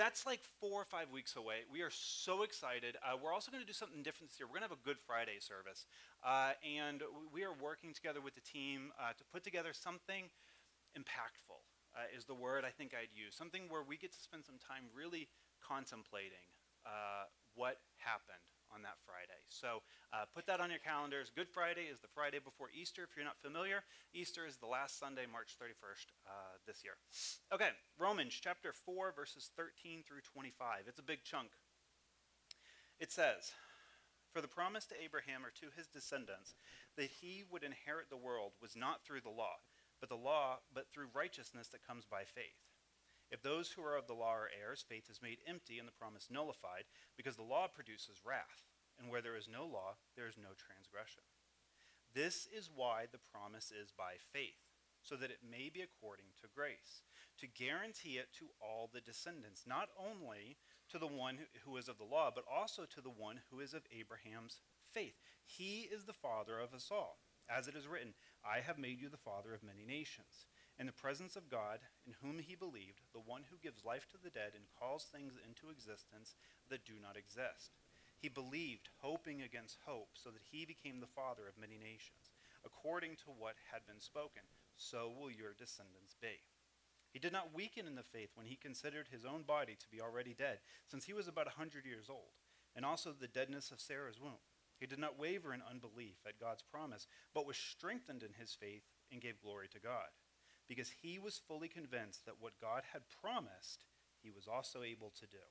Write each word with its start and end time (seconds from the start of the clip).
that's 0.00 0.24
like 0.24 0.40
four 0.64 0.80
or 0.80 0.88
five 0.88 1.12
weeks 1.12 1.36
away. 1.36 1.68
We 1.68 1.82
are 1.84 1.92
so 1.92 2.40
excited. 2.40 2.96
Uh, 3.04 3.20
we're 3.20 3.36
also 3.36 3.52
going 3.52 3.60
to 3.60 3.68
do 3.68 3.76
something 3.76 4.00
different 4.00 4.32
this 4.32 4.40
year. 4.40 4.48
We're 4.48 4.56
going 4.56 4.64
to 4.64 4.72
have 4.72 4.80
a 4.80 4.88
Good 4.88 4.96
Friday 4.96 5.36
service. 5.44 5.84
Uh, 6.24 6.56
and 6.64 7.04
we 7.28 7.44
are 7.44 7.52
working 7.60 7.92
together 7.92 8.24
with 8.24 8.32
the 8.32 8.40
team 8.40 8.96
uh, 8.96 9.12
to 9.12 9.22
put 9.28 9.44
together 9.44 9.76
something 9.76 10.32
impactful, 10.96 11.60
uh, 11.92 12.08
is 12.16 12.24
the 12.24 12.32
word 12.32 12.64
I 12.64 12.72
think 12.72 12.96
I'd 12.96 13.12
use. 13.12 13.36
Something 13.36 13.68
where 13.68 13.84
we 13.84 14.00
get 14.00 14.16
to 14.16 14.22
spend 14.24 14.48
some 14.48 14.56
time 14.56 14.88
really 14.96 15.28
contemplating 15.60 16.48
uh, 16.88 17.28
what 17.52 17.76
happened 18.00 18.40
on 18.74 18.82
that 18.82 18.98
Friday. 19.04 19.38
So 19.48 19.82
uh, 20.12 20.24
put 20.34 20.46
that 20.46 20.60
on 20.60 20.70
your 20.70 20.78
calendars. 20.82 21.30
Good 21.34 21.48
Friday 21.48 21.90
is 21.90 22.00
the 22.00 22.10
Friday 22.14 22.38
before 22.38 22.68
Easter. 22.74 23.02
If 23.02 23.16
you're 23.16 23.24
not 23.24 23.42
familiar, 23.42 23.82
Easter 24.14 24.46
is 24.46 24.56
the 24.56 24.66
last 24.70 24.98
Sunday, 24.98 25.26
March 25.30 25.56
31st 25.60 26.06
uh, 26.26 26.56
this 26.66 26.82
year. 26.82 26.94
Okay, 27.52 27.70
Romans 27.98 28.34
chapter 28.34 28.72
4, 28.72 29.12
verses 29.14 29.50
13 29.56 30.02
through 30.06 30.22
25. 30.22 30.86
It's 30.86 30.98
a 30.98 31.06
big 31.06 31.22
chunk. 31.24 31.50
It 32.98 33.12
says, 33.12 33.52
For 34.32 34.40
the 34.40 34.48
promise 34.48 34.86
to 34.86 35.02
Abraham 35.02 35.44
or 35.44 35.50
to 35.60 35.74
his 35.76 35.88
descendants 35.88 36.54
that 36.96 37.10
he 37.20 37.44
would 37.50 37.64
inherit 37.64 38.10
the 38.10 38.16
world 38.16 38.52
was 38.60 38.76
not 38.76 39.04
through 39.04 39.22
the 39.22 39.30
law, 39.30 39.58
but 40.00 40.08
the 40.08 40.16
law, 40.16 40.58
but 40.72 40.86
through 40.92 41.08
righteousness 41.14 41.68
that 41.68 41.86
comes 41.86 42.04
by 42.04 42.24
faith. 42.24 42.69
If 43.30 43.42
those 43.42 43.70
who 43.70 43.82
are 43.82 43.96
of 43.96 44.06
the 44.06 44.14
law 44.14 44.34
are 44.34 44.50
heirs, 44.50 44.84
faith 44.86 45.08
is 45.08 45.22
made 45.22 45.38
empty 45.46 45.78
and 45.78 45.86
the 45.86 45.92
promise 45.92 46.28
nullified, 46.30 46.84
because 47.16 47.36
the 47.36 47.42
law 47.42 47.68
produces 47.68 48.22
wrath, 48.24 48.66
and 48.98 49.08
where 49.08 49.22
there 49.22 49.36
is 49.36 49.48
no 49.48 49.64
law, 49.64 49.94
there 50.16 50.26
is 50.26 50.36
no 50.36 50.50
transgression. 50.58 51.22
This 52.12 52.48
is 52.50 52.70
why 52.74 53.06
the 53.06 53.22
promise 53.32 53.70
is 53.70 53.92
by 53.96 54.14
faith, 54.32 54.66
so 55.02 55.14
that 55.14 55.30
it 55.30 55.46
may 55.48 55.70
be 55.72 55.80
according 55.80 56.34
to 56.40 56.50
grace, 56.52 57.06
to 57.38 57.46
guarantee 57.46 58.18
it 58.18 58.34
to 58.38 58.50
all 58.60 58.90
the 58.92 59.00
descendants, 59.00 59.62
not 59.64 59.88
only 59.96 60.56
to 60.90 60.98
the 60.98 61.06
one 61.06 61.38
who 61.64 61.76
is 61.76 61.88
of 61.88 61.98
the 61.98 62.04
law, 62.04 62.32
but 62.34 62.44
also 62.50 62.84
to 62.84 63.00
the 63.00 63.14
one 63.14 63.40
who 63.48 63.60
is 63.60 63.74
of 63.74 63.86
Abraham's 63.96 64.60
faith. 64.92 65.14
He 65.46 65.88
is 65.92 66.04
the 66.04 66.12
father 66.12 66.58
of 66.58 66.74
us 66.74 66.90
all. 66.90 67.18
As 67.48 67.68
it 67.68 67.76
is 67.76 67.86
written, 67.86 68.14
I 68.44 68.60
have 68.60 68.78
made 68.78 69.00
you 69.00 69.08
the 69.08 69.16
father 69.16 69.54
of 69.54 69.62
many 69.62 69.84
nations 69.84 70.46
in 70.80 70.86
the 70.86 70.96
presence 70.96 71.36
of 71.36 71.52
God, 71.52 71.84
in 72.08 72.16
whom 72.24 72.40
he 72.40 72.56
believed, 72.56 73.04
the 73.12 73.20
one 73.20 73.44
who 73.52 73.60
gives 73.60 73.84
life 73.84 74.08
to 74.08 74.16
the 74.16 74.32
dead 74.32 74.56
and 74.56 74.64
calls 74.80 75.04
things 75.04 75.36
into 75.44 75.68
existence 75.68 76.32
that 76.72 76.88
do 76.88 76.96
not 76.96 77.20
exist. 77.20 77.76
He 78.16 78.32
believed, 78.32 78.88
hoping 79.04 79.42
against 79.44 79.84
hope, 79.84 80.16
so 80.16 80.30
that 80.30 80.48
he 80.50 80.64
became 80.64 81.00
the 81.00 81.12
father 81.12 81.44
of 81.44 81.60
many 81.60 81.76
nations. 81.76 82.32
According 82.64 83.20
to 83.20 83.36
what 83.36 83.60
had 83.68 83.84
been 83.84 84.00
spoken, 84.00 84.40
so 84.80 85.12
will 85.12 85.30
your 85.30 85.52
descendants 85.52 86.16
be. 86.16 86.40
He 87.12 87.18
did 87.18 87.32
not 87.32 87.52
weaken 87.52 87.84
in 87.86 87.94
the 87.94 88.02
faith 88.02 88.32
when 88.34 88.46
he 88.46 88.56
considered 88.56 89.08
his 89.12 89.28
own 89.28 89.42
body 89.44 89.76
to 89.76 89.90
be 89.92 90.00
already 90.00 90.32
dead, 90.32 90.64
since 90.88 91.04
he 91.04 91.12
was 91.12 91.28
about 91.28 91.46
a 91.46 91.60
hundred 91.60 91.84
years 91.84 92.08
old, 92.08 92.40
and 92.74 92.86
also 92.86 93.12
the 93.12 93.28
deadness 93.28 93.70
of 93.70 93.80
Sarah's 93.80 94.20
womb. 94.20 94.40
He 94.78 94.86
did 94.86 94.98
not 94.98 95.20
waver 95.20 95.52
in 95.52 95.60
unbelief 95.60 96.24
at 96.26 96.40
God's 96.40 96.64
promise, 96.64 97.06
but 97.34 97.46
was 97.46 97.58
strengthened 97.58 98.22
in 98.22 98.32
his 98.40 98.56
faith 98.56 98.88
and 99.12 99.20
gave 99.20 99.42
glory 99.42 99.68
to 99.76 99.78
God 99.78 100.08
because 100.70 100.92
he 101.02 101.18
was 101.18 101.42
fully 101.48 101.66
convinced 101.66 102.24
that 102.26 102.36
what 102.38 102.60
God 102.60 102.84
had 102.92 103.02
promised, 103.20 103.86
he 104.22 104.30
was 104.30 104.46
also 104.46 104.84
able 104.84 105.10
to 105.18 105.26
do. 105.26 105.42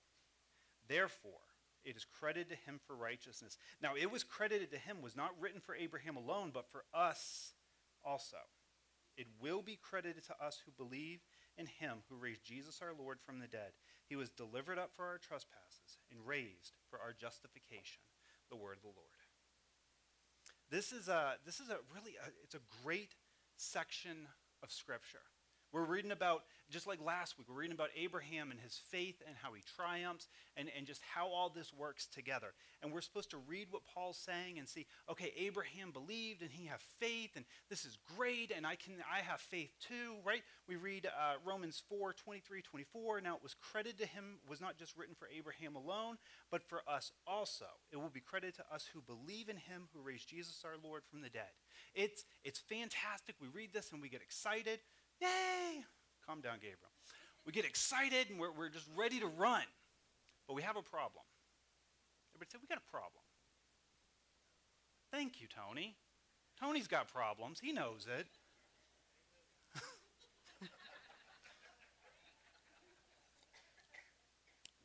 Therefore, 0.87 1.43
it 1.83 1.97
is 1.97 2.05
credited 2.05 2.47
to 2.49 2.55
him 2.55 2.79
for 2.87 2.95
righteousness. 2.95 3.57
Now, 3.81 3.95
it 3.99 4.09
was 4.09 4.23
credited 4.23 4.71
to 4.71 4.77
him, 4.77 5.01
was 5.01 5.17
not 5.17 5.35
written 5.37 5.59
for 5.59 5.75
Abraham 5.75 6.15
alone, 6.15 6.51
but 6.53 6.71
for 6.71 6.85
us 6.93 7.51
also. 8.01 8.37
It 9.17 9.27
will 9.41 9.61
be 9.61 9.77
credited 9.81 10.23
to 10.27 10.41
us 10.41 10.61
who 10.63 10.71
believe 10.71 11.19
in 11.57 11.65
him 11.65 11.97
who 12.07 12.15
raised 12.15 12.45
Jesus 12.45 12.79
our 12.81 12.93
Lord 12.97 13.19
from 13.19 13.39
the 13.39 13.47
dead. 13.47 13.73
He 14.07 14.15
was 14.15 14.29
delivered 14.29 14.79
up 14.79 14.91
for 14.95 15.03
our 15.03 15.17
trespasses 15.17 15.97
and 16.09 16.25
raised 16.25 16.77
for 16.89 16.97
our 16.99 17.11
justification, 17.11 18.03
the 18.49 18.55
word 18.55 18.77
of 18.77 18.83
the 18.83 18.87
Lord. 18.87 19.27
This 20.71 20.93
is 20.93 21.09
a, 21.09 21.33
this 21.45 21.59
is 21.59 21.67
a 21.67 21.79
really, 21.93 22.15
a, 22.15 22.29
it's 22.41 22.55
a 22.55 22.63
great 22.85 23.15
section 23.57 24.29
of 24.63 24.71
Scripture. 24.71 25.23
We're 25.71 25.85
reading 25.85 26.11
about, 26.11 26.45
just 26.71 26.87
like 26.87 26.99
last 27.05 27.37
week, 27.37 27.47
we're 27.47 27.61
reading 27.61 27.75
about 27.75 27.89
Abraham 27.95 28.49
and 28.49 28.59
his 28.59 28.79
faith 28.89 29.21
and 29.27 29.35
how 29.41 29.53
he 29.53 29.61
triumphs 29.75 30.27
and, 30.57 30.69
and 30.75 30.87
just 30.87 31.01
how 31.13 31.27
all 31.27 31.49
this 31.49 31.71
works 31.71 32.07
together. 32.07 32.53
And 32.81 32.91
we're 32.91 33.01
supposed 33.01 33.29
to 33.31 33.37
read 33.47 33.67
what 33.69 33.83
Paul's 33.85 34.17
saying 34.17 34.57
and 34.57 34.67
see, 34.67 34.87
okay, 35.09 35.31
Abraham 35.37 35.91
believed 35.91 36.41
and 36.41 36.49
he 36.51 36.65
had 36.65 36.79
faith 36.99 37.31
and 37.35 37.45
this 37.69 37.85
is 37.85 37.99
great 38.17 38.51
and 38.55 38.65
I 38.65 38.75
can 38.75 38.95
I 39.11 39.21
have 39.21 39.41
faith 39.41 39.69
too, 39.79 40.15
right? 40.25 40.41
We 40.67 40.75
read 40.75 41.05
uh, 41.05 41.35
Romans 41.45 41.83
4, 41.87 42.13
23, 42.13 42.63
24. 42.63 43.21
Now 43.21 43.35
it 43.35 43.43
was 43.43 43.53
credited 43.53 43.99
to 43.99 44.07
him, 44.07 44.39
was 44.49 44.61
not 44.61 44.77
just 44.77 44.97
written 44.97 45.13
for 45.13 45.29
Abraham 45.35 45.75
alone, 45.75 46.17
but 46.49 46.63
for 46.63 46.81
us 46.87 47.11
also. 47.27 47.65
It 47.91 47.97
will 47.97 48.09
be 48.09 48.21
credited 48.21 48.55
to 48.55 48.73
us 48.73 48.89
who 48.91 49.01
believe 49.01 49.49
in 49.49 49.57
him 49.57 49.87
who 49.93 50.01
raised 50.01 50.29
Jesus 50.29 50.63
our 50.65 50.77
Lord 50.83 51.03
from 51.09 51.21
the 51.21 51.29
dead. 51.29 51.53
It's, 51.93 52.25
it's 52.43 52.59
fantastic. 52.59 53.35
We 53.39 53.47
read 53.47 53.71
this 53.71 53.91
and 53.91 54.01
we 54.01 54.09
get 54.09 54.21
excited. 54.21 54.79
Yay! 55.21 55.83
Calm 56.25 56.41
down, 56.41 56.55
Gabriel. 56.55 56.91
We 57.45 57.51
get 57.51 57.65
excited 57.65 58.29
and 58.29 58.39
we're, 58.39 58.51
we're 58.51 58.69
just 58.69 58.87
ready 58.95 59.19
to 59.19 59.27
run. 59.27 59.63
But 60.47 60.53
we 60.55 60.61
have 60.61 60.77
a 60.77 60.81
problem. 60.81 61.23
Everybody 62.33 62.49
said, 62.51 62.61
We 62.61 62.67
got 62.67 62.77
a 62.77 62.91
problem. 62.91 63.23
Thank 65.11 65.41
you, 65.41 65.47
Tony. 65.47 65.95
Tony's 66.59 66.87
got 66.87 67.07
problems. 67.11 67.59
He 67.59 67.71
knows 67.71 68.05
it. 68.19 68.27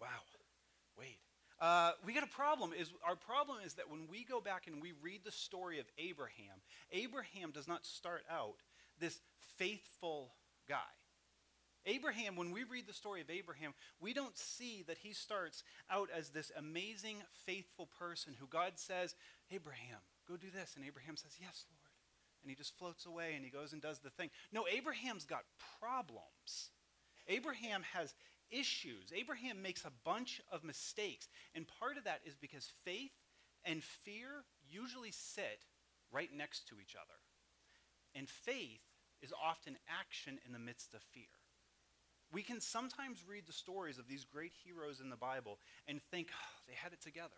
wow. 0.00 0.08
Wait. 0.98 1.18
Uh, 1.60 1.92
we 2.06 2.12
got 2.12 2.24
a 2.24 2.28
problem. 2.28 2.72
Is 2.78 2.92
our 3.06 3.16
problem 3.16 3.58
is 3.64 3.74
that 3.74 3.90
when 3.90 4.06
we 4.10 4.24
go 4.24 4.40
back 4.40 4.66
and 4.66 4.80
we 4.80 4.92
read 5.02 5.20
the 5.24 5.32
story 5.32 5.78
of 5.80 5.86
Abraham, 5.98 6.62
Abraham 6.92 7.50
does 7.50 7.68
not 7.68 7.84
start 7.84 8.22
out 8.30 8.56
this 9.00 9.18
faithful 9.58 10.32
guy. 10.68 10.78
Abraham, 11.86 12.36
when 12.36 12.50
we 12.50 12.64
read 12.64 12.86
the 12.86 12.94
story 12.94 13.20
of 13.20 13.28
Abraham, 13.28 13.74
we 14.00 14.14
don't 14.14 14.36
see 14.38 14.84
that 14.86 14.96
he 14.98 15.12
starts 15.12 15.62
out 15.90 16.08
as 16.16 16.30
this 16.30 16.50
amazing, 16.56 17.16
faithful 17.44 17.88
person 17.98 18.34
who 18.38 18.46
God 18.46 18.72
says, 18.76 19.14
Abraham, 19.50 19.98
go 20.26 20.36
do 20.36 20.46
this. 20.50 20.74
And 20.76 20.84
Abraham 20.84 21.16
says, 21.16 21.32
Yes, 21.38 21.66
Lord. 21.70 21.80
And 22.42 22.50
he 22.50 22.56
just 22.56 22.76
floats 22.78 23.06
away 23.06 23.32
and 23.34 23.44
he 23.44 23.50
goes 23.50 23.72
and 23.72 23.80
does 23.80 23.98
the 24.00 24.10
thing. 24.10 24.30
No, 24.52 24.64
Abraham's 24.70 25.24
got 25.24 25.44
problems. 25.80 26.70
Abraham 27.26 27.82
has 27.92 28.14
issues. 28.50 29.12
Abraham 29.14 29.62
makes 29.62 29.84
a 29.84 29.92
bunch 30.04 30.40
of 30.52 30.62
mistakes. 30.62 31.28
And 31.54 31.66
part 31.80 31.96
of 31.96 32.04
that 32.04 32.20
is 32.26 32.34
because 32.34 32.70
faith 32.84 33.12
and 33.64 33.82
fear 33.82 34.44
usually 34.70 35.10
sit 35.10 35.64
right 36.12 36.30
next 36.34 36.68
to 36.68 36.76
each 36.80 36.94
other. 36.94 37.18
And 38.14 38.28
faith 38.28 38.82
is 39.22 39.32
often 39.42 39.76
action 39.88 40.38
in 40.46 40.52
the 40.52 40.58
midst 40.58 40.94
of 40.94 41.02
fear. 41.02 41.24
We 42.32 42.42
can 42.42 42.60
sometimes 42.60 43.24
read 43.28 43.46
the 43.46 43.52
stories 43.52 43.98
of 43.98 44.08
these 44.08 44.24
great 44.24 44.52
heroes 44.64 45.00
in 45.00 45.08
the 45.08 45.16
Bible 45.16 45.58
and 45.86 46.00
think, 46.10 46.28
oh, 46.32 46.56
they 46.66 46.74
had 46.74 46.92
it 46.92 47.00
together. 47.00 47.30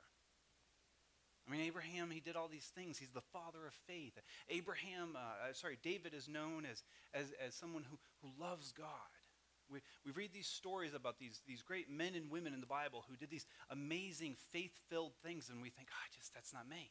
I 1.47 1.53
mean, 1.53 1.61
Abraham, 1.61 2.11
he 2.11 2.21
did 2.21 2.35
all 2.35 2.49
these 2.49 2.73
things. 2.75 2.99
He's 2.99 3.11
the 3.11 3.21
father 3.21 3.67
of 3.67 3.75
faith. 3.87 4.19
Abraham, 4.49 5.15
uh, 5.15 5.51
uh 5.51 5.53
sorry, 5.53 5.79
David 5.83 6.13
is 6.13 6.29
known 6.29 6.65
as, 6.65 6.83
as, 7.15 7.33
as 7.47 7.55
someone 7.55 7.85
who, 7.89 7.99
who 8.23 8.43
loves 8.43 8.73
God. 8.73 8.89
We, 9.71 9.81
we 10.05 10.13
read 10.13 10.33
these 10.33 10.47
stories 10.47 10.95
about 10.95 11.19
these, 11.19 11.41
these 11.47 11.63
great 11.63 11.91
men 11.91 12.15
and 12.15 12.31
women 12.31 12.55
in 12.55 12.61
the 12.61 12.67
Bible 12.67 13.05
who 13.09 13.17
did 13.17 13.31
these 13.31 13.47
amazing 13.71 14.37
faith 14.51 14.73
filled 14.89 15.13
things, 15.25 15.51
and 15.51 15.61
we 15.61 15.71
think, 15.71 15.89
oh, 15.93 16.07
just 16.17 16.33
that's 16.35 16.53
not 16.53 16.69
me. 16.69 16.91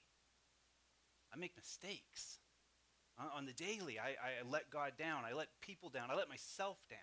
I 1.33 1.37
make 1.37 1.55
mistakes. 1.55 2.39
On 3.17 3.45
the 3.45 3.53
daily, 3.53 3.97
I, 3.97 4.19
I 4.19 4.43
let 4.49 4.69
God 4.69 4.93
down. 4.99 5.23
I 5.23 5.33
let 5.33 5.47
people 5.61 5.89
down. 5.89 6.11
I 6.11 6.15
let 6.15 6.27
myself 6.27 6.77
down. 6.89 6.99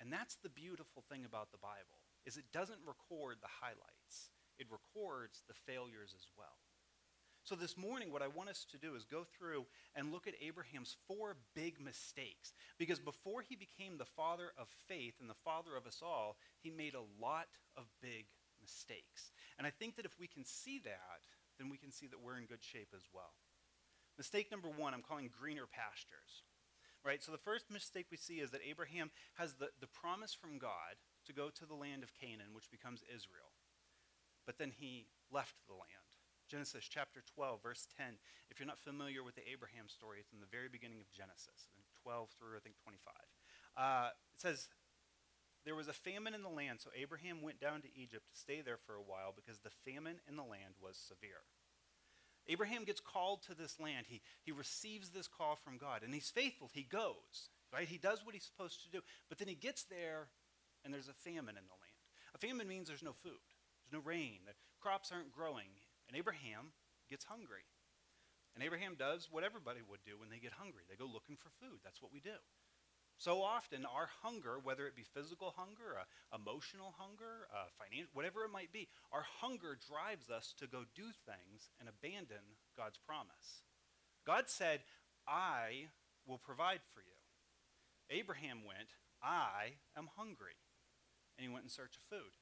And 0.00 0.12
that's 0.12 0.36
the 0.36 0.50
beautiful 0.50 1.02
thing 1.10 1.24
about 1.24 1.50
the 1.50 1.58
Bible, 1.58 2.04
is 2.26 2.36
it 2.36 2.52
doesn't 2.52 2.78
record 2.86 3.38
the 3.40 3.48
highlights. 3.48 4.30
It 4.58 4.66
records 4.70 5.42
the 5.48 5.54
failures 5.54 6.12
as 6.14 6.26
well. 6.36 6.60
So 7.44 7.54
this 7.54 7.78
morning, 7.78 8.12
what 8.12 8.20
I 8.20 8.28
want 8.28 8.50
us 8.50 8.66
to 8.72 8.76
do 8.76 8.94
is 8.94 9.06
go 9.06 9.24
through 9.24 9.64
and 9.96 10.12
look 10.12 10.26
at 10.26 10.34
Abraham's 10.42 10.96
four 11.06 11.36
big 11.54 11.80
mistakes. 11.80 12.52
Because 12.78 12.98
before 12.98 13.40
he 13.40 13.56
became 13.56 13.96
the 13.96 14.04
father 14.04 14.52
of 14.58 14.68
faith 14.86 15.14
and 15.18 15.30
the 15.30 15.42
father 15.44 15.74
of 15.74 15.86
us 15.86 16.02
all, 16.04 16.36
he 16.60 16.70
made 16.70 16.94
a 16.94 17.08
lot 17.24 17.46
of 17.74 17.84
big 18.02 18.26
mistakes. 18.60 19.32
And 19.56 19.66
I 19.66 19.70
think 19.70 19.96
that 19.96 20.04
if 20.04 20.18
we 20.20 20.26
can 20.26 20.44
see 20.44 20.78
that, 20.84 21.24
then 21.58 21.70
we 21.70 21.78
can 21.78 21.90
see 21.90 22.06
that 22.08 22.20
we're 22.20 22.36
in 22.36 22.44
good 22.44 22.62
shape 22.62 22.92
as 22.94 23.08
well. 23.14 23.32
Mistake 24.18 24.50
number 24.50 24.68
one, 24.68 24.92
I'm 24.92 25.06
calling 25.06 25.30
greener 25.30 25.70
pastures. 25.70 26.42
Right? 27.06 27.22
So 27.22 27.30
the 27.30 27.38
first 27.38 27.70
mistake 27.70 28.10
we 28.10 28.18
see 28.18 28.42
is 28.42 28.50
that 28.50 28.66
Abraham 28.68 29.10
has 29.38 29.54
the, 29.54 29.70
the 29.80 29.86
promise 29.86 30.34
from 30.34 30.58
God 30.58 30.98
to 31.26 31.32
go 31.32 31.48
to 31.48 31.64
the 31.64 31.78
land 31.78 32.02
of 32.02 32.12
Canaan, 32.12 32.52
which 32.52 32.70
becomes 32.74 33.06
Israel. 33.06 33.54
But 34.44 34.58
then 34.58 34.74
he 34.74 35.06
left 35.30 35.54
the 35.70 35.78
land. 35.78 36.10
Genesis 36.50 36.88
chapter 36.88 37.22
12, 37.36 37.62
verse 37.62 37.86
10. 37.96 38.18
If 38.50 38.58
you're 38.58 38.66
not 38.66 38.80
familiar 38.80 39.22
with 39.22 39.36
the 39.36 39.46
Abraham 39.46 39.86
story, 39.86 40.18
it's 40.18 40.32
in 40.32 40.40
the 40.40 40.50
very 40.50 40.68
beginning 40.68 40.98
of 40.98 41.12
Genesis, 41.12 41.68
12 42.02 42.32
through, 42.40 42.56
I 42.56 42.64
think, 42.64 42.80
25. 42.82 43.12
Uh, 43.76 44.10
it 44.34 44.40
says, 44.40 44.68
there 45.68 45.76
was 45.76 45.88
a 45.88 45.92
famine 45.92 46.32
in 46.32 46.42
the 46.42 46.48
land, 46.48 46.80
so 46.80 46.88
Abraham 46.96 47.44
went 47.44 47.60
down 47.60 47.84
to 47.84 47.92
Egypt 47.92 48.24
to 48.32 48.40
stay 48.40 48.64
there 48.64 48.80
for 48.80 48.96
a 48.96 49.04
while 49.04 49.36
because 49.36 49.60
the 49.60 49.74
famine 49.84 50.16
in 50.24 50.36
the 50.40 50.42
land 50.42 50.80
was 50.80 50.96
severe. 50.96 51.44
Abraham 52.48 52.84
gets 52.84 53.00
called 53.00 53.42
to 53.44 53.54
this 53.54 53.78
land. 53.78 54.06
He, 54.08 54.22
he 54.42 54.52
receives 54.52 55.10
this 55.10 55.28
call 55.28 55.56
from 55.56 55.76
God, 55.76 56.02
and 56.02 56.14
he's 56.14 56.30
faithful. 56.30 56.70
He 56.72 56.82
goes, 56.82 57.50
right? 57.72 57.86
He 57.86 57.98
does 57.98 58.24
what 58.24 58.34
he's 58.34 58.44
supposed 58.48 58.82
to 58.84 58.90
do. 58.90 59.04
But 59.28 59.38
then 59.38 59.48
he 59.48 59.54
gets 59.54 59.84
there, 59.84 60.28
and 60.84 60.92
there's 60.92 61.08
a 61.08 61.12
famine 61.12 61.56
in 61.56 61.66
the 61.68 61.76
land. 61.76 61.98
A 62.34 62.38
famine 62.38 62.68
means 62.68 62.88
there's 62.88 63.02
no 63.02 63.12
food, 63.12 63.44
there's 63.84 64.02
no 64.02 64.08
rain, 64.08 64.40
the 64.46 64.52
crops 64.80 65.12
aren't 65.12 65.32
growing, 65.32 65.68
and 66.08 66.16
Abraham 66.16 66.72
gets 67.10 67.24
hungry. 67.24 67.64
And 68.54 68.64
Abraham 68.64 68.96
does 68.98 69.28
what 69.30 69.44
everybody 69.44 69.80
would 69.88 70.02
do 70.04 70.18
when 70.18 70.30
they 70.30 70.38
get 70.38 70.52
hungry 70.52 70.82
they 70.88 70.96
go 70.96 71.06
looking 71.06 71.36
for 71.36 71.50
food. 71.62 71.78
That's 71.84 72.02
what 72.02 72.12
we 72.12 72.20
do. 72.20 72.34
So 73.18 73.42
often, 73.42 73.84
our 73.84 74.08
hunger, 74.22 74.58
whether 74.62 74.86
it 74.86 74.94
be 74.94 75.02
physical 75.02 75.52
hunger, 75.56 75.98
uh, 75.98 76.36
emotional 76.36 76.94
hunger, 76.98 77.50
uh, 77.52 77.66
financial, 77.74 78.10
whatever 78.14 78.44
it 78.44 78.52
might 78.52 78.72
be, 78.72 78.86
our 79.10 79.26
hunger 79.40 79.76
drives 79.76 80.30
us 80.30 80.54
to 80.58 80.68
go 80.68 80.84
do 80.94 81.10
things 81.26 81.70
and 81.80 81.88
abandon 81.88 82.54
God's 82.76 82.98
promise. 82.98 83.66
God 84.24 84.44
said, 84.46 84.82
I 85.26 85.90
will 86.26 86.38
provide 86.38 86.80
for 86.94 87.00
you. 87.00 87.18
Abraham 88.08 88.62
went, 88.64 88.94
I 89.20 89.82
am 89.96 90.08
hungry. 90.16 90.54
And 91.36 91.46
he 91.46 91.52
went 91.52 91.64
in 91.64 91.70
search 91.70 91.96
of 91.96 92.02
food. 92.02 92.38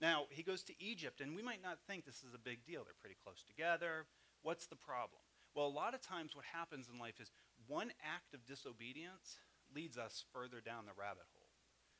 Now, 0.00 0.26
he 0.30 0.42
goes 0.42 0.62
to 0.64 0.82
Egypt, 0.82 1.20
and 1.20 1.36
we 1.36 1.42
might 1.42 1.62
not 1.62 1.78
think 1.86 2.04
this 2.04 2.24
is 2.26 2.34
a 2.34 2.42
big 2.42 2.66
deal. 2.66 2.82
They're 2.84 3.00
pretty 3.00 3.16
close 3.22 3.44
together. 3.46 4.06
What's 4.42 4.66
the 4.66 4.76
problem? 4.76 5.22
Well, 5.54 5.66
a 5.66 5.68
lot 5.68 5.94
of 5.94 6.02
times 6.02 6.34
what 6.34 6.44
happens 6.44 6.88
in 6.92 6.98
life 6.98 7.20
is 7.20 7.30
one 7.66 7.90
act 8.04 8.34
of 8.34 8.44
disobedience 8.44 9.38
leads 9.76 9.98
us 9.98 10.24
further 10.32 10.64
down 10.64 10.88
the 10.88 10.96
rabbit 10.98 11.28
hole. 11.36 11.52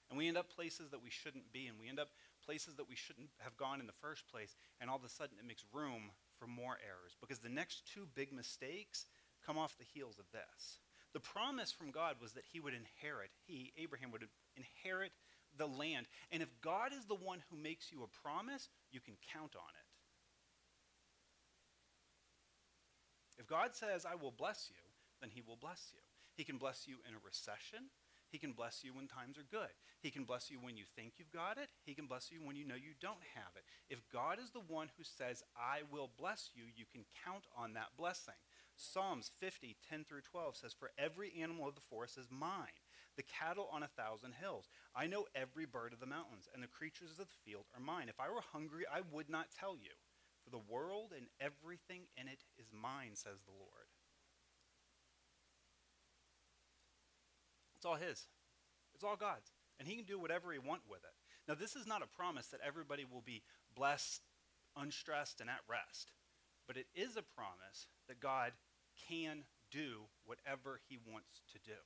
And 0.08 0.17
we 0.17 0.28
end 0.28 0.38
up 0.38 0.49
places 0.49 0.88
that 0.90 1.02
we 1.02 1.11
shouldn't 1.11 1.52
be, 1.52 1.67
and 1.67 1.78
we 1.78 1.88
end 1.88 2.00
up 2.00 2.08
places 2.44 2.75
that 2.76 2.88
we 2.88 2.96
shouldn't 2.96 3.28
have 3.38 3.56
gone 3.56 3.81
in 3.81 3.87
the 3.87 4.00
first 4.00 4.26
place, 4.32 4.56
and 4.81 4.88
all 4.88 4.96
of 4.96 5.05
a 5.05 5.08
sudden 5.08 5.37
it 5.38 5.46
makes 5.46 5.64
room 5.73 6.11
for 6.38 6.46
more 6.46 6.78
errors 6.81 7.17
because 7.20 7.40
the 7.40 7.49
next 7.49 7.82
two 7.93 8.06
big 8.14 8.32
mistakes 8.32 9.06
come 9.44 9.58
off 9.58 9.76
the 9.76 9.84
heels 9.84 10.19
of 10.19 10.25
this. 10.32 10.81
The 11.12 11.20
promise 11.20 11.73
from 11.73 11.90
God 11.90 12.17
was 12.20 12.32
that 12.32 12.44
he 12.52 12.61
would 12.61 12.75
inherit, 12.75 13.31
he, 13.46 13.73
Abraham, 13.76 14.11
would 14.12 14.25
inherit 14.56 15.12
the 15.58 15.67
land. 15.67 16.06
And 16.31 16.43
if 16.43 16.49
God 16.61 16.93
is 16.93 17.06
the 17.06 17.14
one 17.14 17.43
who 17.50 17.56
makes 17.56 17.90
you 17.90 18.02
a 18.02 18.28
promise, 18.28 18.69
you 18.93 19.00
can 19.00 19.14
count 19.32 19.56
on 19.56 19.70
it. 19.75 19.87
If 23.38 23.46
God 23.46 23.75
says, 23.75 24.06
I 24.06 24.14
will 24.14 24.31
bless 24.31 24.70
you, 24.70 24.82
then 25.20 25.31
he 25.31 25.43
will 25.46 25.56
bless 25.56 25.90
you. 25.93 26.06
He 26.37 26.44
can 26.44 26.59
bless 26.59 26.87
you 26.87 26.97
in 27.09 27.15
a 27.15 27.25
recession. 27.25 27.91
He 28.31 28.38
can 28.38 28.53
bless 28.53 28.85
you 28.85 28.93
when 28.93 29.06
times 29.06 29.38
are 29.38 29.47
good. 29.50 29.73
He 30.00 30.11
can 30.11 30.25
bless 30.25 30.50
you 30.50 30.59
when 30.61 30.77
you 30.77 30.85
think 30.94 31.15
you've 31.17 31.33
got 31.33 31.59
it. 31.59 31.71
He 31.85 31.94
can 31.94 32.06
bless 32.06 32.31
you 32.31 32.41
when 32.44 32.56
you 32.56 32.67
know 32.67 32.75
you 32.75 32.93
don't 33.00 33.23
have 33.35 33.55
it. 33.56 33.65
If 33.88 34.03
God 34.12 34.38
is 34.38 34.50
the 34.50 34.67
one 34.67 34.91
who 34.97 35.05
says, 35.05 35.43
I 35.56 35.83
will 35.91 36.11
bless 36.19 36.50
you, 36.55 36.65
you 36.75 36.85
can 36.93 37.05
count 37.25 37.44
on 37.56 37.73
that 37.75 37.97
blessing. 37.97 38.35
Psalms 38.75 39.31
50, 39.41 39.77
10 39.88 40.05
through 40.05 40.21
12 40.21 40.56
says, 40.56 40.75
For 40.75 40.91
every 40.99 41.33
animal 41.41 41.69
of 41.69 41.75
the 41.75 41.88
forest 41.88 42.19
is 42.19 42.29
mine, 42.31 42.77
the 43.17 43.23
cattle 43.23 43.69
on 43.73 43.83
a 43.83 43.88
thousand 43.88 44.35
hills. 44.35 44.69
I 44.94 45.06
know 45.06 45.25
every 45.35 45.65
bird 45.65 45.94
of 45.94 46.00
the 46.00 46.06
mountains, 46.06 46.49
and 46.53 46.62
the 46.62 46.69
creatures 46.69 47.12
of 47.12 47.17
the 47.17 47.41
field 47.44 47.65
are 47.75 47.81
mine. 47.81 48.09
If 48.11 48.21
I 48.21 48.29
were 48.29 48.44
hungry, 48.53 48.85
I 48.93 49.00
would 49.11 49.31
not 49.31 49.47
tell 49.59 49.77
you. 49.77 49.97
For 50.44 50.50
the 50.50 50.62
world 50.69 51.12
and 51.17 51.27
everything 51.41 52.03
in 52.21 52.29
it 52.29 52.44
is 52.59 52.67
mine, 52.71 53.15
says 53.15 53.41
the 53.43 53.56
Lord. 53.56 53.86
It's 57.76 57.87
all 57.87 57.94
His. 57.96 58.26
It's 58.94 59.05
all 59.05 59.17
God's. 59.17 59.52
And 59.78 59.87
He 59.87 59.96
can 59.96 60.05
do 60.05 60.19
whatever 60.19 60.52
He 60.52 60.58
wants 60.58 60.87
with 60.88 61.00
it. 61.05 61.14
Now, 61.49 61.55
this 61.55 61.76
is 61.76 61.87
not 61.87 62.02
a 62.02 62.17
promise 62.17 62.49
that 62.49 62.61
everybody 62.67 63.05
will 63.05 63.23
be 63.25 63.43
blessed, 63.76 64.23
unstressed, 64.76 65.40
and 65.40 65.49
at 65.50 65.61
rest. 65.69 66.12
But 66.67 66.76
it 66.76 66.87
is 66.94 67.17
a 67.17 67.23
promise 67.23 67.87
that 68.08 68.20
God 68.20 68.52
can 69.08 69.44
do 69.70 70.06
whatever 70.25 70.81
He 70.88 70.99
wants 70.99 71.43
to 71.52 71.58
do. 71.64 71.78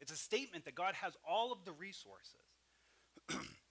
It's 0.00 0.12
a 0.12 0.16
statement 0.16 0.64
that 0.64 0.74
God 0.74 0.94
has 0.94 1.16
all 1.28 1.52
of 1.52 1.64
the 1.64 1.72
resources. 1.72 2.34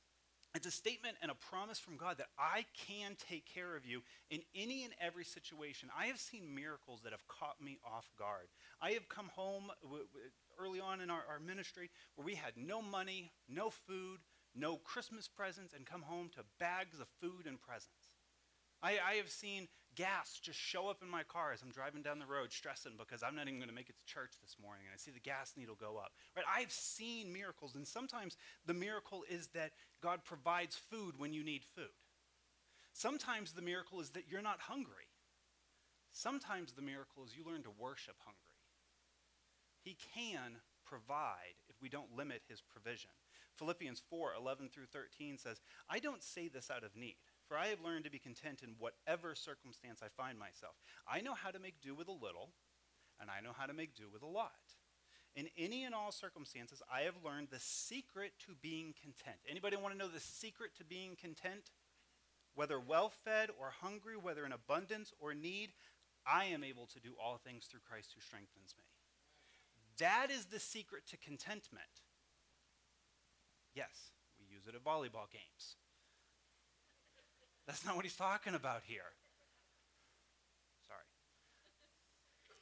It's 0.53 0.67
a 0.67 0.71
statement 0.71 1.15
and 1.21 1.31
a 1.31 1.35
promise 1.35 1.79
from 1.79 1.95
God 1.95 2.17
that 2.17 2.27
I 2.37 2.65
can 2.87 3.15
take 3.15 3.45
care 3.45 3.77
of 3.77 3.85
you 3.85 4.01
in 4.29 4.41
any 4.53 4.83
and 4.83 4.93
every 4.99 5.23
situation. 5.23 5.89
I 5.97 6.07
have 6.07 6.19
seen 6.19 6.53
miracles 6.53 7.01
that 7.03 7.13
have 7.13 7.25
caught 7.27 7.61
me 7.63 7.79
off 7.85 8.09
guard. 8.19 8.47
I 8.81 8.91
have 8.91 9.07
come 9.07 9.29
home 9.33 9.71
w- 9.81 10.03
w- 10.07 10.31
early 10.59 10.81
on 10.81 10.99
in 10.99 11.09
our, 11.09 11.23
our 11.29 11.39
ministry 11.39 11.89
where 12.15 12.25
we 12.25 12.35
had 12.35 12.57
no 12.57 12.81
money, 12.81 13.31
no 13.47 13.69
food, 13.69 14.19
no 14.53 14.75
Christmas 14.75 15.29
presents, 15.29 15.73
and 15.73 15.85
come 15.85 16.01
home 16.01 16.29
to 16.35 16.43
bags 16.59 16.99
of 16.99 17.07
food 17.21 17.47
and 17.47 17.61
presents. 17.61 18.11
I, 18.83 18.97
I, 18.99 19.13
have 19.15 19.29
seen 19.29 19.67
gas 19.95 20.39
just 20.41 20.59
show 20.59 20.87
up 20.87 21.01
in 21.01 21.09
my 21.09 21.23
car 21.23 21.51
as 21.53 21.61
I'm 21.61 21.71
driving 21.71 22.01
down 22.01 22.19
the 22.19 22.25
road 22.25 22.51
stressing 22.51 22.93
because 22.97 23.23
I'm 23.23 23.35
not 23.35 23.47
even 23.47 23.59
going 23.59 23.69
to 23.69 23.75
make 23.75 23.89
it 23.89 23.97
to 23.97 24.05
church 24.05 24.33
this 24.41 24.55
morning 24.61 24.85
and 24.85 24.93
I 24.93 24.97
see 24.97 25.11
the 25.11 25.19
gas 25.19 25.53
needle 25.57 25.75
go 25.79 25.97
up. 25.97 26.11
Right? 26.35 26.45
I've 26.47 26.71
seen 26.71 27.33
miracles 27.33 27.75
and 27.75 27.87
sometimes 27.87 28.37
the 28.65 28.73
miracle 28.73 29.23
is 29.29 29.47
that 29.49 29.71
God 30.01 30.23
provides 30.23 30.75
food 30.75 31.15
when 31.17 31.33
you 31.33 31.43
need 31.43 31.63
food. 31.75 31.95
Sometimes 32.93 33.53
the 33.53 33.61
miracle 33.61 33.99
is 34.01 34.09
that 34.11 34.29
you're 34.29 34.41
not 34.41 34.59
hungry. 34.59 35.09
Sometimes 36.11 36.73
the 36.73 36.81
miracle 36.81 37.23
is 37.23 37.35
you 37.35 37.43
learn 37.45 37.63
to 37.63 37.71
worship 37.77 38.15
hungry. 38.19 38.39
He 39.83 39.97
can 40.13 40.57
provide 40.85 41.55
if 41.69 41.81
we 41.81 41.89
don't 41.89 42.15
limit 42.15 42.41
his 42.49 42.61
provision. 42.61 43.11
Philippians 43.55 44.01
4 44.09 44.33
11 44.37 44.69
through 44.69 44.87
13 44.91 45.37
says, 45.37 45.61
I 45.89 45.99
don't 45.99 46.23
say 46.23 46.47
this 46.47 46.69
out 46.69 46.83
of 46.83 46.95
need 46.95 47.15
for 47.51 47.57
I 47.57 47.67
have 47.67 47.83
learned 47.83 48.05
to 48.05 48.09
be 48.09 48.17
content 48.17 48.61
in 48.63 48.79
whatever 48.79 49.35
circumstance 49.35 49.99
I 50.01 50.07
find 50.07 50.39
myself. 50.39 50.79
I 51.05 51.19
know 51.19 51.33
how 51.33 51.51
to 51.51 51.59
make 51.59 51.81
do 51.81 51.93
with 51.93 52.07
a 52.07 52.13
little, 52.13 52.53
and 53.19 53.29
I 53.29 53.43
know 53.43 53.51
how 53.51 53.65
to 53.65 53.73
make 53.73 53.93
do 53.93 54.07
with 54.07 54.21
a 54.21 54.25
lot. 54.25 54.79
In 55.35 55.49
any 55.57 55.83
and 55.83 55.93
all 55.93 56.13
circumstances, 56.13 56.81
I 56.89 57.01
have 57.01 57.15
learned 57.25 57.49
the 57.51 57.59
secret 57.59 58.31
to 58.45 58.55
being 58.61 58.93
content. 58.95 59.35
Anybody 59.49 59.75
want 59.75 59.93
to 59.93 59.99
know 59.99 60.07
the 60.07 60.21
secret 60.21 60.77
to 60.77 60.85
being 60.85 61.17
content? 61.19 61.71
Whether 62.55 62.79
well 62.79 63.09
fed 63.09 63.49
or 63.59 63.73
hungry, 63.81 64.15
whether 64.15 64.45
in 64.45 64.53
abundance 64.53 65.11
or 65.19 65.33
need, 65.33 65.73
I 66.25 66.45
am 66.45 66.63
able 66.63 66.85
to 66.85 67.01
do 67.01 67.15
all 67.21 67.35
things 67.35 67.65
through 67.65 67.81
Christ 67.85 68.11
who 68.15 68.21
strengthens 68.21 68.75
me. 68.77 68.85
That 69.99 70.31
is 70.31 70.45
the 70.45 70.59
secret 70.59 71.03
to 71.09 71.17
contentment. 71.17 72.07
Yes, 73.75 74.13
we 74.39 74.45
use 74.47 74.67
it 74.67 74.75
at 74.75 74.85
volleyball 74.85 75.27
games. 75.29 75.75
That's 77.71 77.85
not 77.85 77.95
what 77.95 78.03
he's 78.03 78.17
talking 78.17 78.53
about 78.53 78.81
here. 78.83 79.15
Sorry. 80.85 81.07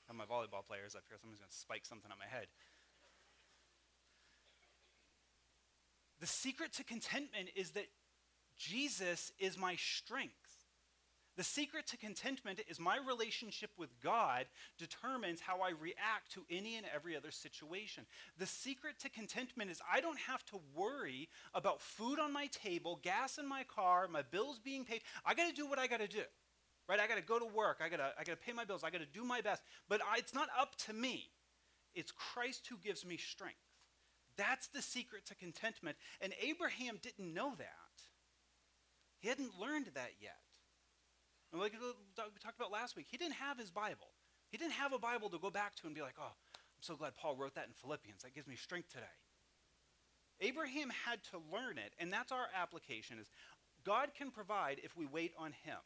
Have 0.06 0.16
my 0.16 0.26
volleyball 0.26 0.64
players 0.64 0.94
up 0.94 1.02
here. 1.10 1.18
Someone's 1.20 1.40
going 1.40 1.50
to 1.50 1.58
spike 1.58 1.84
something 1.84 2.12
on 2.12 2.20
my 2.20 2.30
head. 2.30 2.46
The 6.20 6.28
secret 6.28 6.74
to 6.74 6.84
contentment 6.84 7.50
is 7.56 7.72
that 7.72 7.88
Jesus 8.56 9.32
is 9.40 9.58
my 9.58 9.78
strength. 9.78 10.49
The 11.40 11.46
secret 11.46 11.88
to 11.88 11.98
contentment 11.98 12.60
is 12.68 12.82
my 12.82 12.98
relationship 12.98 13.70
with 13.78 13.98
God 14.04 14.46
determines 14.78 15.40
how 15.40 15.62
I 15.62 15.70
react 15.70 16.34
to 16.34 16.44
any 16.50 16.76
and 16.76 16.86
every 16.94 17.16
other 17.16 17.32
situation. 17.32 18.06
The 18.38 18.46
secret 18.46 19.00
to 19.00 19.10
contentment 19.10 19.72
is 19.72 19.80
I 19.90 20.02
don't 20.02 20.20
have 20.20 20.44
to 20.48 20.60
worry 20.76 21.30
about 21.54 21.80
food 21.80 22.20
on 22.20 22.34
my 22.34 22.48
table, 22.48 23.00
gas 23.04 23.38
in 23.38 23.48
my 23.48 23.64
car, 23.64 24.10
my 24.10 24.22
bills 24.22 24.60
being 24.60 24.84
paid. 24.84 25.00
I 25.26 25.34
got 25.34 25.48
to 25.48 25.56
do 25.56 25.66
what 25.66 25.80
I 25.80 25.88
got 25.88 26.02
to 26.02 26.10
do. 26.10 26.24
Right? 26.90 27.00
I 27.00 27.08
got 27.08 27.16
to 27.16 27.24
go 27.24 27.40
to 27.40 27.46
work. 27.46 27.78
I 27.82 27.88
got 27.88 27.98
to 27.98 28.12
I 28.20 28.26
got 28.26 28.34
to 28.34 28.46
pay 28.46 28.52
my 28.52 28.66
bills. 28.66 28.84
I 28.84 28.90
got 28.90 29.00
to 29.00 29.06
do 29.06 29.24
my 29.24 29.40
best. 29.40 29.64
But 29.88 30.02
I, 30.02 30.18
it's 30.18 30.34
not 30.34 30.50
up 30.60 30.76
to 30.88 30.94
me. 30.94 31.30
It's 31.96 32.12
Christ 32.12 32.68
who 32.70 32.76
gives 32.84 33.06
me 33.06 33.16
strength. 33.16 33.64
That's 34.36 34.68
the 34.68 34.82
secret 34.82 35.26
to 35.28 35.36
contentment. 35.36 35.96
And 36.20 36.34
Abraham 36.42 37.00
didn't 37.02 37.34
know 37.34 37.54
that. 37.58 38.04
He 39.20 39.30
hadn't 39.30 39.58
learned 39.58 39.92
that 39.94 40.16
yet. 40.20 40.36
And 41.52 41.62
like 41.62 41.74
uh, 41.74 41.94
we 42.18 42.40
talked 42.40 42.58
about 42.58 42.72
last 42.72 42.96
week, 42.96 43.08
he 43.10 43.18
didn't 43.18 43.36
have 43.36 43.58
his 43.58 43.72
Bible. 43.72 44.08
He 44.50 44.58
didn't 44.58 44.74
have 44.74 44.94
a 44.94 45.00
Bible 45.00 45.30
to 45.30 45.38
go 45.38 45.50
back 45.50 45.76
to 45.76 45.86
and 45.86 45.96
be 45.96 46.02
like, 46.02 46.16
oh, 46.20 46.34
I'm 46.56 46.82
so 46.82 46.96
glad 46.96 47.16
Paul 47.16 47.36
wrote 47.36 47.56
that 47.56 47.68
in 47.68 47.74
Philippians. 47.74 48.24
That 48.24 48.34
gives 48.34 48.48
me 48.48 48.56
strength 48.56 48.90
today. 48.90 49.06
Abraham 50.42 50.90
had 51.06 51.20
to 51.32 51.38
learn 51.52 51.78
it, 51.78 51.94
and 52.00 52.12
that's 52.12 52.32
our 52.32 52.48
application 52.56 53.20
is 53.20 53.30
God 53.84 54.10
can 54.18 54.32
provide 54.32 54.80
if 54.84 54.96
we 54.96 55.06
wait 55.06 55.34
on 55.38 55.52
him. 55.64 55.78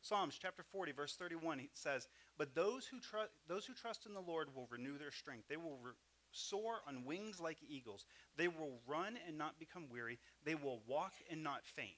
Psalms 0.00 0.38
chapter 0.40 0.62
40, 0.62 0.92
verse 0.92 1.16
31 1.16 1.68
says, 1.72 2.08
But 2.36 2.54
those 2.54 2.86
who, 2.86 3.00
tr- 3.00 3.30
those 3.48 3.64
who 3.64 3.72
trust 3.72 4.06
in 4.06 4.12
the 4.12 4.20
Lord 4.20 4.48
will 4.54 4.68
renew 4.70 4.98
their 4.98 5.10
strength. 5.10 5.44
They 5.48 5.56
will 5.56 5.78
re- 5.82 5.92
soar 6.32 6.80
on 6.86 7.04
wings 7.04 7.40
like 7.40 7.58
eagles. 7.66 8.04
They 8.36 8.48
will 8.48 8.80
run 8.86 9.18
and 9.26 9.38
not 9.38 9.58
become 9.58 9.88
weary. 9.90 10.18
They 10.44 10.56
will 10.56 10.80
walk 10.86 11.12
and 11.30 11.42
not 11.42 11.64
faint. 11.64 11.88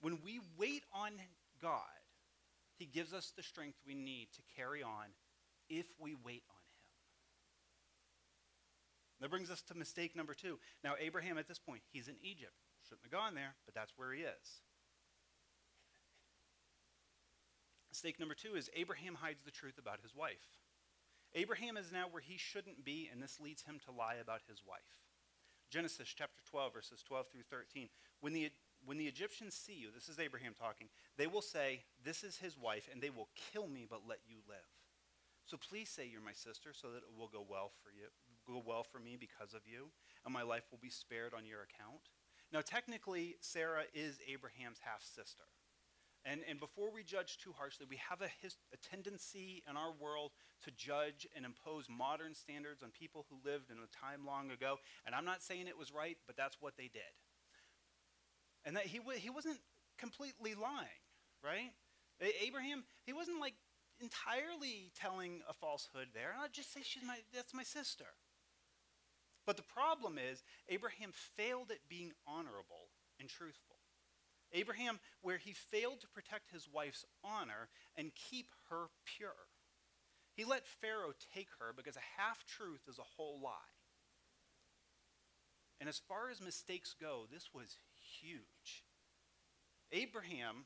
When 0.00 0.18
we 0.24 0.40
wait 0.56 0.84
on 0.92 1.12
God, 1.62 1.80
He 2.78 2.86
gives 2.86 3.12
us 3.12 3.32
the 3.36 3.42
strength 3.42 3.78
we 3.86 3.94
need 3.94 4.28
to 4.36 4.42
carry 4.56 4.82
on 4.82 5.14
if 5.68 5.86
we 5.98 6.14
wait 6.14 6.42
on 6.50 6.56
Him. 6.56 6.70
That 9.20 9.30
brings 9.30 9.50
us 9.50 9.62
to 9.62 9.74
mistake 9.74 10.16
number 10.16 10.34
two. 10.34 10.58
Now, 10.82 10.94
Abraham 10.98 11.36
at 11.36 11.46
this 11.46 11.58
point, 11.58 11.82
he's 11.92 12.08
in 12.08 12.16
Egypt. 12.22 12.54
Shouldn't 12.88 13.04
have 13.04 13.12
gone 13.12 13.34
there, 13.34 13.54
but 13.66 13.74
that's 13.74 13.92
where 13.96 14.12
he 14.12 14.22
is. 14.22 14.62
Mistake 17.90 18.18
number 18.18 18.34
two 18.34 18.56
is 18.56 18.70
Abraham 18.74 19.14
hides 19.14 19.42
the 19.44 19.50
truth 19.50 19.76
about 19.78 20.00
his 20.02 20.14
wife. 20.14 20.58
Abraham 21.34 21.76
is 21.76 21.92
now 21.92 22.06
where 22.10 22.22
he 22.22 22.38
shouldn't 22.38 22.84
be, 22.84 23.08
and 23.12 23.22
this 23.22 23.38
leads 23.38 23.62
him 23.62 23.78
to 23.84 23.92
lie 23.92 24.16
about 24.20 24.40
his 24.48 24.62
wife. 24.66 25.04
Genesis 25.70 26.08
chapter 26.08 26.40
12, 26.50 26.72
verses 26.72 27.02
12 27.06 27.26
through 27.30 27.42
13. 27.50 27.88
When 28.20 28.32
the, 28.32 28.50
when 28.84 28.98
the 28.98 29.06
Egyptians 29.06 29.54
see 29.54 29.74
you, 29.74 29.88
this 29.94 30.08
is 30.08 30.18
Abraham 30.18 30.54
talking, 30.58 30.88
they 31.16 31.26
will 31.26 31.42
say, 31.42 31.80
This 32.04 32.24
is 32.24 32.36
his 32.36 32.58
wife, 32.58 32.88
and 32.92 33.00
they 33.02 33.10
will 33.10 33.28
kill 33.52 33.66
me 33.66 33.86
but 33.88 34.02
let 34.08 34.20
you 34.26 34.36
live. 34.48 34.68
So 35.44 35.56
please 35.56 35.88
say 35.88 36.08
you're 36.10 36.22
my 36.22 36.32
sister 36.32 36.70
so 36.72 36.90
that 36.92 36.98
it 36.98 37.12
will 37.16 37.28
go 37.28 37.44
well 37.48 37.72
for 37.82 37.90
you, 37.90 38.08
go 38.46 38.62
well 38.64 38.84
for 38.84 38.98
me 38.98 39.16
because 39.18 39.54
of 39.54 39.62
you, 39.66 39.90
and 40.24 40.32
my 40.32 40.42
life 40.42 40.64
will 40.70 40.78
be 40.80 40.90
spared 40.90 41.34
on 41.34 41.46
your 41.46 41.62
account. 41.62 42.10
Now, 42.52 42.60
technically, 42.60 43.36
Sarah 43.40 43.84
is 43.94 44.18
Abraham's 44.26 44.78
half 44.82 45.02
sister. 45.02 45.44
And, 46.24 46.42
and 46.48 46.60
before 46.60 46.92
we 46.92 47.02
judge 47.02 47.38
too 47.38 47.54
harshly, 47.56 47.86
we 47.88 47.96
have 47.96 48.20
a, 48.20 48.28
his, 48.42 48.56
a 48.74 48.76
tendency 48.76 49.62
in 49.68 49.76
our 49.76 49.92
world 49.98 50.32
to 50.64 50.70
judge 50.70 51.26
and 51.34 51.46
impose 51.46 51.86
modern 51.88 52.34
standards 52.34 52.82
on 52.82 52.90
people 52.90 53.24
who 53.30 53.48
lived 53.48 53.70
in 53.70 53.78
a 53.78 53.88
time 53.88 54.26
long 54.26 54.50
ago. 54.50 54.76
And 55.06 55.14
I'm 55.14 55.24
not 55.24 55.42
saying 55.42 55.66
it 55.66 55.78
was 55.78 55.92
right, 55.92 56.18
but 56.26 56.36
that's 56.36 56.58
what 56.60 56.76
they 56.76 56.90
did. 56.92 57.08
And 58.64 58.76
that 58.76 58.86
he, 58.86 58.98
w- 58.98 59.18
he 59.18 59.30
wasn't 59.30 59.58
completely 59.98 60.54
lying, 60.54 61.02
right? 61.42 61.72
Abraham, 62.42 62.84
he 63.06 63.12
wasn't 63.12 63.40
like 63.40 63.54
entirely 64.00 64.90
telling 64.98 65.40
a 65.48 65.52
falsehood 65.52 66.08
there. 66.14 66.34
I'll 66.40 66.48
just 66.48 66.72
say 66.72 66.80
she's 66.82 67.04
my, 67.04 67.16
that's 67.34 67.54
my 67.54 67.62
sister. 67.62 68.04
But 69.46 69.56
the 69.56 69.62
problem 69.62 70.18
is, 70.18 70.42
Abraham 70.68 71.12
failed 71.12 71.70
at 71.70 71.88
being 71.88 72.12
honorable 72.26 72.92
and 73.18 73.28
truthful. 73.28 73.76
Abraham, 74.52 74.98
where 75.22 75.38
he 75.38 75.52
failed 75.52 76.00
to 76.00 76.08
protect 76.08 76.50
his 76.50 76.68
wife's 76.72 77.04
honor 77.24 77.68
and 77.96 78.10
keep 78.14 78.50
her 78.68 78.86
pure. 79.04 79.48
He 80.34 80.44
let 80.44 80.66
Pharaoh 80.66 81.12
take 81.34 81.48
her 81.58 81.72
because 81.76 81.96
a 81.96 82.20
half 82.20 82.44
truth 82.46 82.82
is 82.88 82.98
a 82.98 83.14
whole 83.16 83.40
lie. 83.42 83.74
And 85.80 85.88
as 85.88 85.98
far 85.98 86.30
as 86.30 86.40
mistakes 86.40 86.94
go, 87.00 87.26
this 87.32 87.50
was 87.54 87.78
huge. 88.20 88.84
Abraham, 89.92 90.64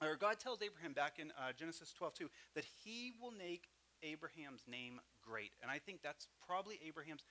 or 0.00 0.16
God 0.16 0.40
tells 0.40 0.62
Abraham 0.62 0.92
back 0.92 1.18
in 1.18 1.30
uh, 1.38 1.52
Genesis 1.56 1.92
12 1.96 2.14
2 2.14 2.30
that 2.54 2.64
he 2.84 3.12
will 3.20 3.30
make 3.30 3.68
Abraham's 4.02 4.62
name 4.68 5.00
great. 5.22 5.52
And 5.62 5.70
I 5.70 5.78
think 5.78 6.00
that's 6.02 6.26
probably 6.46 6.80
Abraham's 6.86 7.22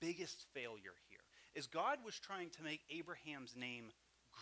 biggest 0.00 0.46
failure 0.52 0.94
here. 1.08 1.20
Is 1.54 1.66
God 1.66 1.98
was 2.04 2.18
trying 2.18 2.50
to 2.50 2.62
make 2.62 2.80
Abraham's 2.90 3.56
name 3.56 3.90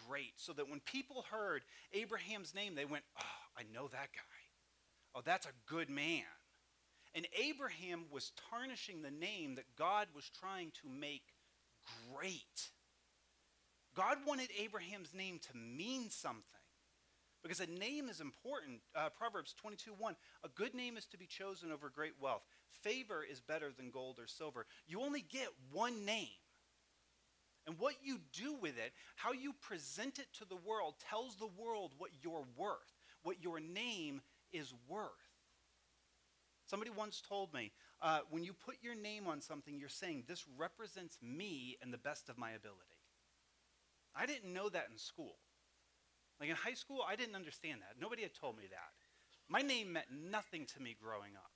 great 0.08 0.32
so 0.36 0.52
that 0.54 0.68
when 0.68 0.80
people 0.80 1.24
heard 1.30 1.62
Abraham's 1.92 2.54
name, 2.54 2.74
they 2.74 2.84
went, 2.84 3.04
Oh, 3.20 3.50
I 3.58 3.62
know 3.72 3.88
that 3.88 4.08
guy. 4.12 4.44
Oh, 5.14 5.22
that's 5.24 5.46
a 5.46 5.52
good 5.66 5.90
man. 5.90 6.22
And 7.14 7.28
Abraham 7.40 8.06
was 8.10 8.32
tarnishing 8.50 9.02
the 9.02 9.10
name 9.10 9.54
that 9.54 9.76
God 9.78 10.08
was 10.14 10.28
trying 10.40 10.72
to 10.82 10.88
make 10.88 11.22
great. 12.12 12.70
God 13.94 14.18
wanted 14.26 14.48
Abraham's 14.58 15.14
name 15.14 15.38
to 15.50 15.56
mean 15.56 16.10
something 16.10 16.42
because 17.42 17.60
a 17.60 17.66
name 17.66 18.08
is 18.08 18.20
important. 18.20 18.80
Uh, 18.96 19.10
Proverbs 19.10 19.54
22 19.60 19.92
1 19.98 20.16
A 20.44 20.48
good 20.48 20.74
name 20.74 20.96
is 20.96 21.06
to 21.06 21.18
be 21.18 21.26
chosen 21.26 21.70
over 21.70 21.88
great 21.88 22.14
wealth. 22.20 22.42
Favor 22.82 23.22
is 23.28 23.40
better 23.40 23.70
than 23.76 23.90
gold 23.90 24.18
or 24.18 24.26
silver. 24.26 24.66
You 24.86 25.02
only 25.02 25.20
get 25.20 25.48
one 25.72 26.04
name. 26.04 26.28
And 27.66 27.78
what 27.78 27.94
you 28.02 28.18
do 28.32 28.54
with 28.54 28.76
it, 28.76 28.92
how 29.16 29.32
you 29.32 29.54
present 29.62 30.18
it 30.18 30.26
to 30.38 30.44
the 30.44 30.56
world, 30.56 30.94
tells 31.08 31.36
the 31.36 31.48
world 31.58 31.92
what 31.96 32.10
you're 32.22 32.44
worth, 32.56 32.92
what 33.22 33.42
your 33.42 33.58
name 33.58 34.20
is 34.52 34.74
worth. 34.86 35.08
Somebody 36.66 36.90
once 36.90 37.22
told 37.26 37.54
me 37.54 37.72
uh, 38.02 38.20
when 38.30 38.44
you 38.44 38.52
put 38.52 38.76
your 38.82 38.94
name 38.94 39.26
on 39.26 39.40
something, 39.40 39.78
you're 39.78 39.88
saying, 39.88 40.24
This 40.26 40.44
represents 40.58 41.18
me 41.22 41.76
and 41.82 41.92
the 41.92 41.98
best 41.98 42.28
of 42.28 42.36
my 42.36 42.50
ability. 42.50 42.80
I 44.16 44.26
didn't 44.26 44.52
know 44.52 44.68
that 44.68 44.88
in 44.90 44.98
school. 44.98 45.36
Like 46.40 46.50
in 46.50 46.56
high 46.56 46.74
school, 46.74 47.00
I 47.06 47.16
didn't 47.16 47.34
understand 47.34 47.80
that. 47.82 48.00
Nobody 48.00 48.22
had 48.22 48.34
told 48.34 48.56
me 48.56 48.64
that. 48.70 48.92
My 49.48 49.62
name 49.62 49.92
meant 49.92 50.06
nothing 50.10 50.66
to 50.74 50.82
me 50.82 50.96
growing 51.00 51.36
up. 51.36 51.50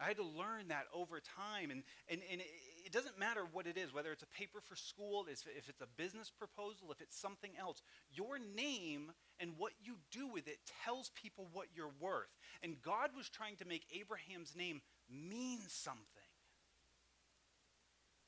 I 0.00 0.04
had 0.08 0.16
to 0.16 0.24
learn 0.24 0.68
that 0.68 0.86
over 0.94 1.20
time. 1.20 1.70
And, 1.70 1.82
and, 2.08 2.22
and 2.32 2.40
it 2.40 2.90
doesn't 2.90 3.18
matter 3.18 3.42
what 3.52 3.66
it 3.66 3.76
is, 3.76 3.92
whether 3.92 4.10
it's 4.10 4.22
a 4.22 4.38
paper 4.38 4.60
for 4.66 4.74
school, 4.74 5.26
if 5.30 5.44
it's 5.68 5.82
a 5.82 5.86
business 5.98 6.30
proposal, 6.30 6.90
if 6.90 7.02
it's 7.02 7.20
something 7.20 7.50
else. 7.60 7.82
Your 8.10 8.38
name 8.38 9.12
and 9.38 9.52
what 9.58 9.72
you 9.82 9.96
do 10.10 10.26
with 10.26 10.48
it 10.48 10.58
tells 10.84 11.10
people 11.10 11.48
what 11.52 11.66
you're 11.76 11.92
worth. 12.00 12.30
And 12.62 12.80
God 12.80 13.10
was 13.14 13.28
trying 13.28 13.56
to 13.56 13.66
make 13.66 13.84
Abraham's 13.92 14.56
name 14.56 14.80
mean 15.10 15.60
something. 15.68 16.06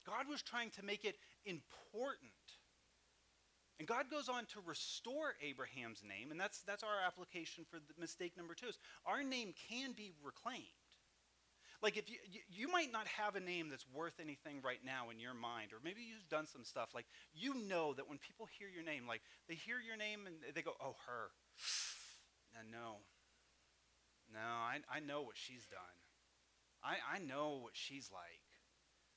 God 0.06 0.28
was 0.28 0.42
trying 0.42 0.70
to 0.70 0.84
make 0.84 1.04
it 1.04 1.16
important. 1.46 2.32
And 3.78 3.88
God 3.88 4.10
goes 4.10 4.28
on 4.28 4.44
to 4.46 4.60
restore 4.64 5.34
Abraham's 5.42 6.02
name, 6.06 6.30
and 6.30 6.38
that's, 6.38 6.60
that's 6.60 6.82
our 6.82 7.02
application 7.04 7.64
for 7.68 7.78
the 7.78 7.98
mistake 7.98 8.36
number 8.36 8.54
two. 8.54 8.68
Is 8.68 8.78
our 9.06 9.24
name 9.24 9.54
can 9.68 9.92
be 9.92 10.12
reclaimed. 10.22 10.66
Like 11.82 11.96
if 11.96 12.08
you, 12.08 12.18
you, 12.30 12.40
you 12.48 12.70
might 12.70 12.92
not 12.92 13.08
have 13.08 13.34
a 13.34 13.40
name 13.40 13.68
that's 13.68 13.86
worth 13.92 14.20
anything 14.20 14.62
right 14.62 14.78
now 14.86 15.10
in 15.10 15.18
your 15.18 15.34
mind, 15.34 15.72
or 15.72 15.78
maybe 15.82 16.02
you've 16.02 16.28
done 16.28 16.46
some 16.46 16.64
stuff 16.64 16.90
like 16.94 17.06
you 17.34 17.54
know 17.66 17.92
that 17.94 18.08
when 18.08 18.18
people 18.18 18.46
hear 18.46 18.68
your 18.68 18.84
name, 18.84 19.08
like 19.08 19.22
they 19.48 19.56
hear 19.56 19.82
your 19.84 19.96
name 19.96 20.26
and 20.26 20.36
they 20.54 20.62
go, 20.62 20.74
"Oh, 20.80 20.94
her." 21.06 21.34
no, 22.70 23.02
no, 24.32 24.40
I, 24.40 24.78
I 24.88 25.00
know 25.00 25.22
what 25.22 25.36
she's 25.36 25.66
done. 25.66 25.96
I, 26.82 26.96
I 27.16 27.18
know 27.18 27.58
what 27.62 27.72
she's 27.74 28.10
like. 28.12 28.42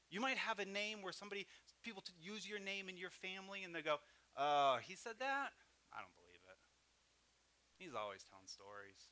You 0.10 0.22
might 0.22 0.38
have 0.38 0.60
a 0.60 0.66
name 0.66 1.02
where 1.02 1.14
somebody, 1.14 1.48
people 1.84 2.04
use 2.22 2.48
your 2.48 2.60
name 2.60 2.90
in 2.90 2.98
your 2.98 3.10
family 3.10 3.64
and 3.64 3.74
they 3.74 3.82
go, 3.82 3.98
oh, 4.38 4.78
he 4.82 4.96
said 4.96 5.16
that? 5.20 5.50
I 5.94 6.02
don't 6.02 6.16
believe 6.16 6.42
it. 6.46 6.60
He's 7.78 7.96
always 7.96 8.24
telling 8.30 8.48
stories. 8.48 9.10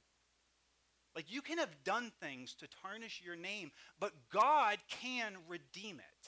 Like 1.15 1.32
you 1.32 1.42
can 1.42 1.60
have 1.60 1.84
done 1.84 2.12
things 2.20 2.56
to 2.56 2.68
tarnish 2.82 3.22
your 3.24 3.36
name, 3.36 3.72
but 4.00 4.13
God 4.32 4.77
can 4.89 5.34
redeem 5.48 6.00
it. 6.00 6.27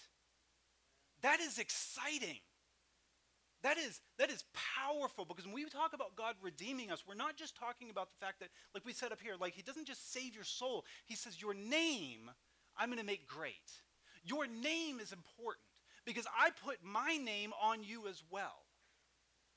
That 1.21 1.39
is 1.39 1.57
exciting. 1.57 2.39
That 3.63 3.79
is, 3.79 3.99
that 4.19 4.29
is 4.29 4.43
powerful 4.53 5.25
because 5.25 5.45
when 5.45 5.55
we 5.55 5.65
talk 5.65 5.93
about 5.93 6.15
God 6.15 6.35
redeeming 6.39 6.91
us, 6.91 7.03
we're 7.07 7.15
not 7.15 7.35
just 7.35 7.57
talking 7.57 7.89
about 7.89 8.09
the 8.11 8.23
fact 8.23 8.39
that, 8.41 8.49
like 8.75 8.85
we 8.85 8.93
said 8.93 9.11
up 9.11 9.19
here, 9.19 9.33
like 9.39 9.53
He 9.53 9.63
doesn't 9.63 9.87
just 9.87 10.13
save 10.13 10.35
your 10.35 10.43
soul. 10.43 10.85
He 11.05 11.15
says, 11.15 11.41
Your 11.41 11.55
name, 11.55 12.29
I'm 12.77 12.89
going 12.89 12.99
to 12.99 13.05
make 13.05 13.27
great. 13.27 13.71
Your 14.23 14.45
name 14.45 14.99
is 14.99 15.11
important 15.11 15.65
because 16.05 16.27
I 16.39 16.51
put 16.63 16.77
my 16.83 17.17
name 17.17 17.53
on 17.59 17.83
you 17.83 18.07
as 18.07 18.21
well. 18.29 18.64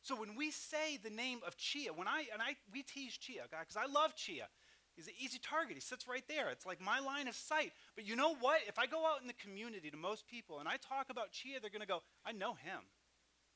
So 0.09 0.17
when 0.17 0.35
we 0.37 0.51
say 0.51 0.99
the 1.05 1.11
name 1.11 1.41
of 1.47 1.59
Chia, 1.59 1.93
when 1.93 2.09
I 2.09 2.25
and 2.33 2.41
I 2.41 2.57
we 2.73 2.83
tease 2.83 3.19
Chia, 3.19 3.43
because 3.51 3.77
I 3.77 3.85
love 3.85 4.17
Chia, 4.17 4.49
He's 4.97 5.07
an 5.07 5.13
easy 5.21 5.39
target. 5.39 5.75
He 5.75 5.83
sits 5.83 6.09
right 6.09 6.25
there. 6.29 6.49
It's 6.49 6.65
like 6.65 6.81
my 6.81 6.99
line 6.99 7.29
of 7.29 7.35
sight. 7.35 7.73
But 7.95 8.09
you 8.09 8.17
know 8.17 8.35
what? 8.35 8.63
If 8.67 8.79
I 8.79 8.87
go 8.87 9.07
out 9.07 9.21
in 9.21 9.27
the 9.29 9.35
community 9.35 9.91
to 9.91 9.99
most 9.99 10.27
people 10.27 10.61
and 10.61 10.69
I 10.69 10.77
talk 10.77 11.11
about 11.11 11.31
Chia, 11.31 11.61
they're 11.61 11.71
going 11.71 11.83
to 11.83 11.87
go, 11.87 12.03
I 12.27 12.33
know 12.33 12.55
him. 12.55 12.81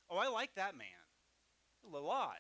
Oh, 0.09 0.19
I 0.19 0.29
like 0.29 0.55
that 0.55 0.77
man. 0.77 0.87
A 1.93 1.99
lot. 1.99 2.37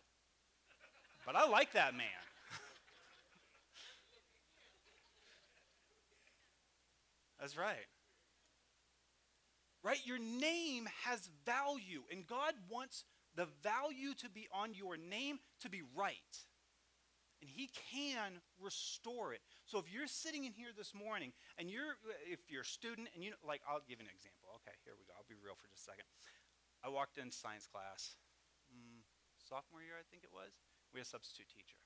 But 1.26 1.34
I 1.34 1.48
like 1.48 1.72
that 1.72 1.96
man. 1.96 2.06
That's 7.40 7.56
right. 7.56 7.88
Right? 9.82 9.98
Your 10.04 10.20
name 10.20 10.88
has 11.06 11.28
value, 11.44 12.02
and 12.12 12.24
God 12.24 12.54
wants 12.70 13.02
the 13.34 13.46
value 13.62 14.14
to 14.18 14.28
be 14.28 14.48
on 14.52 14.74
your 14.74 14.96
name 14.96 15.38
to 15.60 15.70
be 15.70 15.82
right 15.96 16.34
and 17.40 17.50
he 17.50 17.70
can 17.90 18.38
restore 18.62 19.34
it. 19.34 19.42
So 19.66 19.82
if 19.82 19.90
you're 19.90 20.06
sitting 20.06 20.44
in 20.44 20.52
here 20.54 20.70
this 20.70 20.94
morning 20.94 21.32
and 21.58 21.66
you're 21.66 21.98
if 22.30 22.38
you're 22.46 22.62
a 22.62 22.64
student 22.64 23.08
and 23.14 23.24
you 23.24 23.34
like 23.42 23.60
I'll 23.66 23.82
give 23.82 23.98
an 23.98 24.06
example. 24.06 24.54
Okay, 24.62 24.76
here 24.86 24.94
we 24.94 25.02
go. 25.08 25.16
I'll 25.18 25.26
be 25.26 25.34
real 25.40 25.58
for 25.58 25.66
just 25.66 25.82
a 25.82 25.90
second. 25.90 26.06
I 26.86 26.88
walked 26.88 27.18
in 27.18 27.30
science 27.34 27.66
class 27.66 28.14
mm, 28.72 29.04
sophomore 29.36 29.84
year, 29.84 30.00
I 30.00 30.06
think 30.08 30.24
it 30.24 30.32
was. 30.32 30.56
We 30.96 31.02
had 31.02 31.06
a 31.06 31.12
substitute 31.12 31.52
teacher. 31.52 31.76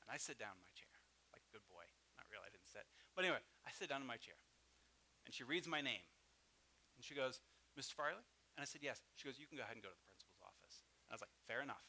And 0.00 0.08
I 0.08 0.16
sit 0.16 0.40
down 0.40 0.56
in 0.56 0.62
my 0.64 0.72
chair, 0.72 0.90
like 1.30 1.44
good 1.52 1.64
boy. 1.68 1.84
Not 2.16 2.26
really, 2.32 2.48
I 2.48 2.52
didn't 2.52 2.70
sit. 2.72 2.88
But 3.12 3.28
anyway, 3.28 3.44
I 3.68 3.70
sit 3.70 3.92
down 3.92 4.00
in 4.00 4.08
my 4.08 4.18
chair. 4.18 4.38
And 5.28 5.30
she 5.30 5.44
reads 5.46 5.68
my 5.68 5.84
name. 5.84 6.02
And 6.96 7.04
she 7.04 7.14
goes, 7.14 7.38
Mr. 7.78 7.94
Farley? 7.94 8.24
And 8.56 8.60
I 8.60 8.66
said, 8.66 8.82
yes. 8.82 9.00
She 9.14 9.28
goes, 9.28 9.38
you 9.38 9.46
can 9.46 9.56
go 9.56 9.64
ahead 9.64 9.78
and 9.78 9.84
go 9.84 9.92
to 9.92 10.06
the 10.10 10.11
I 11.12 11.14
was 11.14 11.20
like, 11.20 11.30
fair 11.46 11.62
enough. 11.62 11.84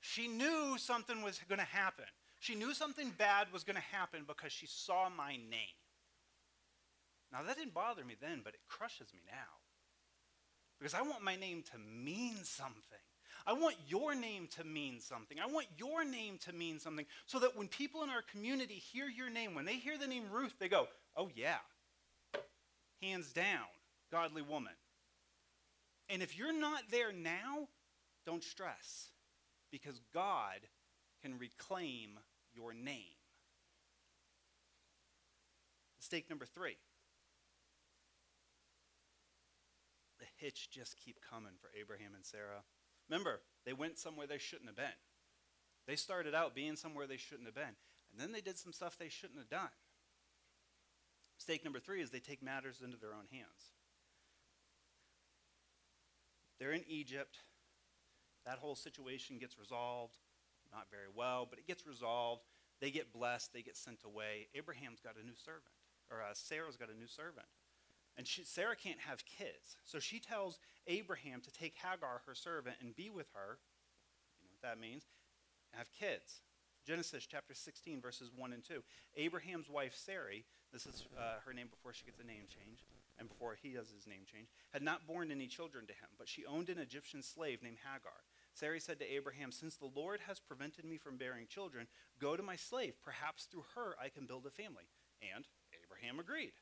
She 0.00 0.28
knew 0.28 0.76
something 0.78 1.22
was 1.22 1.38
going 1.48 1.58
to 1.58 1.64
happen. 1.66 2.06
She 2.40 2.54
knew 2.54 2.74
something 2.74 3.12
bad 3.18 3.52
was 3.52 3.64
going 3.64 3.76
to 3.76 3.96
happen 3.96 4.24
because 4.26 4.50
she 4.50 4.66
saw 4.66 5.08
my 5.08 5.32
name. 5.32 5.76
Now, 7.32 7.42
that 7.42 7.56
didn't 7.56 7.74
bother 7.74 8.04
me 8.04 8.14
then, 8.20 8.40
but 8.42 8.54
it 8.54 8.60
crushes 8.66 9.08
me 9.12 9.20
now. 9.26 9.60
Because 10.78 10.94
I 10.94 11.02
want 11.02 11.22
my 11.22 11.36
name 11.36 11.62
to 11.72 11.78
mean 11.78 12.36
something. 12.44 12.98
I 13.46 13.52
want 13.52 13.76
your 13.86 14.14
name 14.14 14.48
to 14.56 14.64
mean 14.64 15.00
something. 15.00 15.38
I 15.38 15.46
want 15.46 15.66
your 15.76 16.04
name 16.04 16.38
to 16.46 16.52
mean 16.52 16.78
something 16.78 17.06
so 17.26 17.38
that 17.40 17.56
when 17.56 17.68
people 17.68 18.02
in 18.02 18.10
our 18.10 18.22
community 18.22 18.74
hear 18.74 19.08
your 19.08 19.30
name, 19.30 19.54
when 19.54 19.64
they 19.64 19.76
hear 19.76 19.98
the 19.98 20.06
name 20.06 20.24
Ruth, 20.32 20.54
they 20.58 20.68
go, 20.68 20.88
oh, 21.16 21.30
yeah, 21.34 21.58
hands 23.02 23.32
down, 23.32 23.66
godly 24.10 24.42
woman. 24.42 24.72
And 26.08 26.22
if 26.22 26.36
you're 26.36 26.58
not 26.58 26.82
there 26.90 27.12
now, 27.12 27.68
don't 28.24 28.44
stress 28.44 29.10
because 29.70 30.00
God 30.14 30.60
can 31.22 31.38
reclaim 31.38 32.18
your 32.54 32.72
name. 32.72 33.16
Mistake 35.98 36.30
number 36.30 36.46
three 36.46 36.76
the 40.18 40.26
hitch 40.36 40.70
just 40.70 40.96
keep 40.96 41.18
coming 41.20 41.52
for 41.60 41.70
Abraham 41.78 42.12
and 42.14 42.24
Sarah. 42.24 42.64
Remember, 43.08 43.40
they 43.64 43.72
went 43.72 43.98
somewhere 43.98 44.26
they 44.26 44.38
shouldn't 44.38 44.68
have 44.68 44.76
been. 44.76 44.98
They 45.86 45.96
started 45.96 46.34
out 46.34 46.54
being 46.54 46.76
somewhere 46.76 47.06
they 47.06 47.16
shouldn't 47.16 47.46
have 47.46 47.54
been, 47.54 47.76
and 48.10 48.18
then 48.18 48.32
they 48.32 48.40
did 48.40 48.58
some 48.58 48.72
stuff 48.72 48.96
they 48.98 49.08
shouldn't 49.08 49.38
have 49.38 49.50
done. 49.50 49.74
Mistake 51.38 51.64
number 51.64 51.78
three 51.78 52.02
is 52.02 52.10
they 52.10 52.18
take 52.18 52.42
matters 52.42 52.82
into 52.82 52.96
their 52.96 53.12
own 53.12 53.26
hands. 53.30 53.75
They're 56.58 56.72
in 56.72 56.84
Egypt. 56.88 57.38
That 58.44 58.58
whole 58.58 58.74
situation 58.74 59.38
gets 59.38 59.58
resolved. 59.58 60.16
Not 60.72 60.90
very 60.90 61.08
well, 61.14 61.46
but 61.48 61.58
it 61.58 61.66
gets 61.66 61.86
resolved. 61.86 62.42
They 62.80 62.90
get 62.90 63.12
blessed. 63.12 63.52
They 63.52 63.62
get 63.62 63.76
sent 63.76 64.04
away. 64.04 64.48
Abraham's 64.54 65.00
got 65.00 65.14
a 65.20 65.24
new 65.24 65.36
servant, 65.36 65.64
or 66.10 66.18
uh, 66.22 66.34
Sarah's 66.34 66.76
got 66.76 66.90
a 66.90 66.98
new 66.98 67.06
servant. 67.06 67.46
And 68.16 68.26
she, 68.26 68.44
Sarah 68.44 68.76
can't 68.76 69.00
have 69.00 69.24
kids. 69.26 69.76
So 69.84 69.98
she 69.98 70.18
tells 70.18 70.58
Abraham 70.86 71.40
to 71.42 71.52
take 71.52 71.74
Hagar, 71.76 72.22
her 72.26 72.34
servant, 72.34 72.76
and 72.80 72.96
be 72.96 73.10
with 73.10 73.26
her. 73.34 73.58
You 74.40 74.48
know 74.48 74.56
what 74.60 74.62
that 74.62 74.80
means? 74.80 75.04
Have 75.72 75.92
kids. 75.92 76.40
Genesis 76.86 77.26
chapter 77.26 77.52
16, 77.52 78.00
verses 78.00 78.30
1 78.34 78.52
and 78.52 78.64
2. 78.64 78.82
Abraham's 79.16 79.68
wife, 79.68 79.94
Sarai, 79.94 80.44
this 80.72 80.86
is 80.86 81.04
uh, 81.18 81.40
her 81.44 81.52
name 81.52 81.68
before 81.68 81.92
she 81.92 82.04
gets 82.04 82.20
a 82.20 82.24
name 82.24 82.46
change, 82.48 82.84
and 83.18 83.28
before 83.28 83.56
he 83.60 83.70
does 83.70 83.90
his 83.90 84.06
name 84.06 84.24
change, 84.30 84.48
had 84.72 84.82
not 84.82 85.06
borne 85.06 85.30
any 85.30 85.46
children 85.46 85.86
to 85.86 85.92
him, 85.92 86.08
but 86.18 86.28
she 86.28 86.44
owned 86.44 86.68
an 86.68 86.78
Egyptian 86.78 87.22
slave 87.22 87.62
named 87.62 87.78
Hagar. 87.82 88.24
Sarai 88.54 88.80
said 88.80 88.98
to 89.00 89.12
Abraham, 89.12 89.52
Since 89.52 89.76
the 89.76 89.90
Lord 89.94 90.20
has 90.26 90.40
prevented 90.40 90.84
me 90.84 90.96
from 90.96 91.16
bearing 91.18 91.46
children, 91.46 91.86
go 92.18 92.36
to 92.36 92.42
my 92.42 92.56
slave. 92.56 92.94
Perhaps 93.04 93.44
through 93.44 93.64
her 93.74 93.94
I 94.02 94.08
can 94.08 94.26
build 94.26 94.46
a 94.46 94.50
family. 94.50 94.88
And 95.22 95.46
Abraham 95.84 96.18
agreed. 96.18 96.52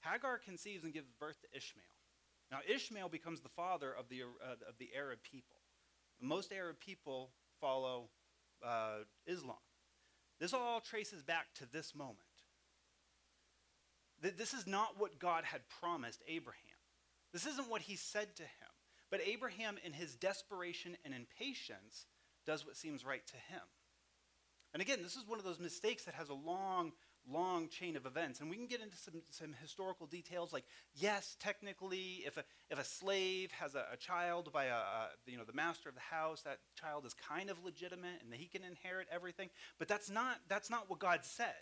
Hagar 0.00 0.38
conceives 0.38 0.84
and 0.84 0.92
gives 0.92 1.10
birth 1.12 1.40
to 1.42 1.56
Ishmael. 1.56 1.84
Now, 2.50 2.58
Ishmael 2.68 3.08
becomes 3.08 3.40
the 3.40 3.48
father 3.48 3.92
of 3.92 4.08
the, 4.08 4.22
uh, 4.22 4.68
of 4.68 4.78
the 4.78 4.90
Arab 4.96 5.20
people. 5.22 5.56
Most 6.20 6.52
Arab 6.52 6.80
people 6.80 7.30
follow 7.60 8.08
uh, 8.64 9.04
Islam. 9.26 9.56
This 10.40 10.52
all 10.54 10.80
traces 10.80 11.22
back 11.22 11.46
to 11.56 11.66
this 11.70 11.94
moment. 11.94 12.29
Th- 14.22 14.36
this 14.36 14.54
is 14.54 14.66
not 14.66 14.98
what 14.98 15.18
God 15.18 15.44
had 15.44 15.62
promised 15.80 16.22
Abraham. 16.28 16.60
This 17.32 17.46
isn't 17.46 17.70
what 17.70 17.82
he 17.82 17.96
said 17.96 18.34
to 18.36 18.42
him. 18.42 18.70
But 19.10 19.20
Abraham, 19.26 19.76
in 19.84 19.92
his 19.92 20.14
desperation 20.14 20.96
and 21.04 21.14
impatience, 21.14 22.06
does 22.46 22.64
what 22.64 22.76
seems 22.76 23.04
right 23.04 23.26
to 23.26 23.36
him. 23.36 23.62
And 24.72 24.80
again, 24.80 24.98
this 25.02 25.16
is 25.16 25.26
one 25.26 25.38
of 25.38 25.44
those 25.44 25.58
mistakes 25.58 26.04
that 26.04 26.14
has 26.14 26.28
a 26.28 26.34
long 26.34 26.92
long 27.28 27.68
chain 27.68 27.96
of 27.96 28.06
events. 28.06 28.40
And 28.40 28.50
we 28.50 28.56
can 28.56 28.66
get 28.66 28.80
into 28.80 28.96
some, 28.96 29.22
some 29.30 29.54
historical 29.60 30.06
details 30.06 30.52
like, 30.52 30.64
yes, 30.94 31.36
technically, 31.38 32.22
if 32.26 32.36
a, 32.36 32.44
if 32.70 32.78
a 32.78 32.84
slave 32.84 33.50
has 33.52 33.74
a, 33.74 33.84
a 33.92 33.96
child 33.96 34.52
by 34.52 34.66
a, 34.66 34.74
a, 34.74 35.08
you 35.26 35.36
know, 35.36 35.44
the 35.44 35.52
master 35.52 35.88
of 35.88 35.94
the 35.94 36.00
house, 36.00 36.42
that 36.42 36.58
child 36.74 37.04
is 37.06 37.14
kind 37.14 37.50
of 37.50 37.62
legitimate 37.64 38.22
and 38.22 38.32
he 38.32 38.46
can 38.46 38.64
inherit 38.64 39.06
everything. 39.12 39.50
But 39.78 39.88
that's 39.88 40.10
not, 40.10 40.38
that's 40.48 40.70
not 40.70 40.88
what 40.88 40.98
God 40.98 41.20
said. 41.22 41.54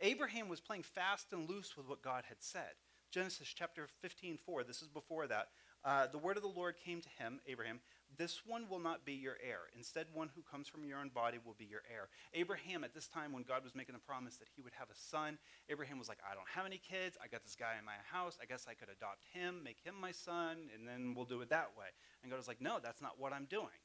Abraham 0.00 0.48
was 0.48 0.60
playing 0.60 0.84
fast 0.84 1.32
and 1.32 1.48
loose 1.48 1.76
with 1.76 1.88
what 1.88 2.02
God 2.02 2.24
had 2.28 2.38
said. 2.40 2.74
Genesis 3.10 3.48
chapter 3.54 3.88
15, 4.02 4.38
4, 4.44 4.64
this 4.64 4.82
is 4.82 4.88
before 4.88 5.26
that. 5.26 5.48
Uh, 5.84 6.06
the 6.06 6.18
word 6.18 6.36
of 6.36 6.42
the 6.42 6.48
Lord 6.48 6.74
came 6.84 7.00
to 7.00 7.08
him, 7.18 7.40
Abraham, 7.46 7.80
this 8.16 8.42
one 8.44 8.68
will 8.68 8.78
not 8.78 9.04
be 9.04 9.12
your 9.12 9.36
heir. 9.46 9.68
Instead, 9.76 10.06
one 10.12 10.30
who 10.34 10.42
comes 10.42 10.66
from 10.66 10.84
your 10.84 10.98
own 10.98 11.08
body 11.08 11.38
will 11.44 11.54
be 11.58 11.64
your 11.64 11.82
heir. 11.92 12.08
Abraham, 12.34 12.82
at 12.82 12.94
this 12.94 13.06
time, 13.06 13.32
when 13.32 13.42
God 13.42 13.62
was 13.62 13.74
making 13.74 13.94
the 13.94 14.00
promise 14.00 14.36
that 14.36 14.48
he 14.54 14.62
would 14.62 14.72
have 14.78 14.88
a 14.90 14.94
son, 14.94 15.38
Abraham 15.68 15.98
was 15.98 16.08
like, 16.08 16.18
I 16.28 16.34
don't 16.34 16.48
have 16.54 16.66
any 16.66 16.78
kids. 16.78 17.16
I 17.22 17.28
got 17.28 17.44
this 17.44 17.54
guy 17.54 17.74
in 17.78 17.84
my 17.84 17.96
house. 18.10 18.38
I 18.42 18.46
guess 18.46 18.66
I 18.68 18.74
could 18.74 18.88
adopt 18.88 19.24
him, 19.32 19.62
make 19.62 19.78
him 19.84 19.94
my 20.00 20.12
son, 20.12 20.68
and 20.74 20.88
then 20.88 21.14
we'll 21.14 21.26
do 21.26 21.40
it 21.42 21.50
that 21.50 21.70
way. 21.78 21.86
And 22.22 22.30
God 22.30 22.38
was 22.38 22.48
like, 22.48 22.60
No, 22.60 22.78
that's 22.82 23.00
not 23.00 23.20
what 23.20 23.32
I'm 23.32 23.46
doing. 23.46 23.80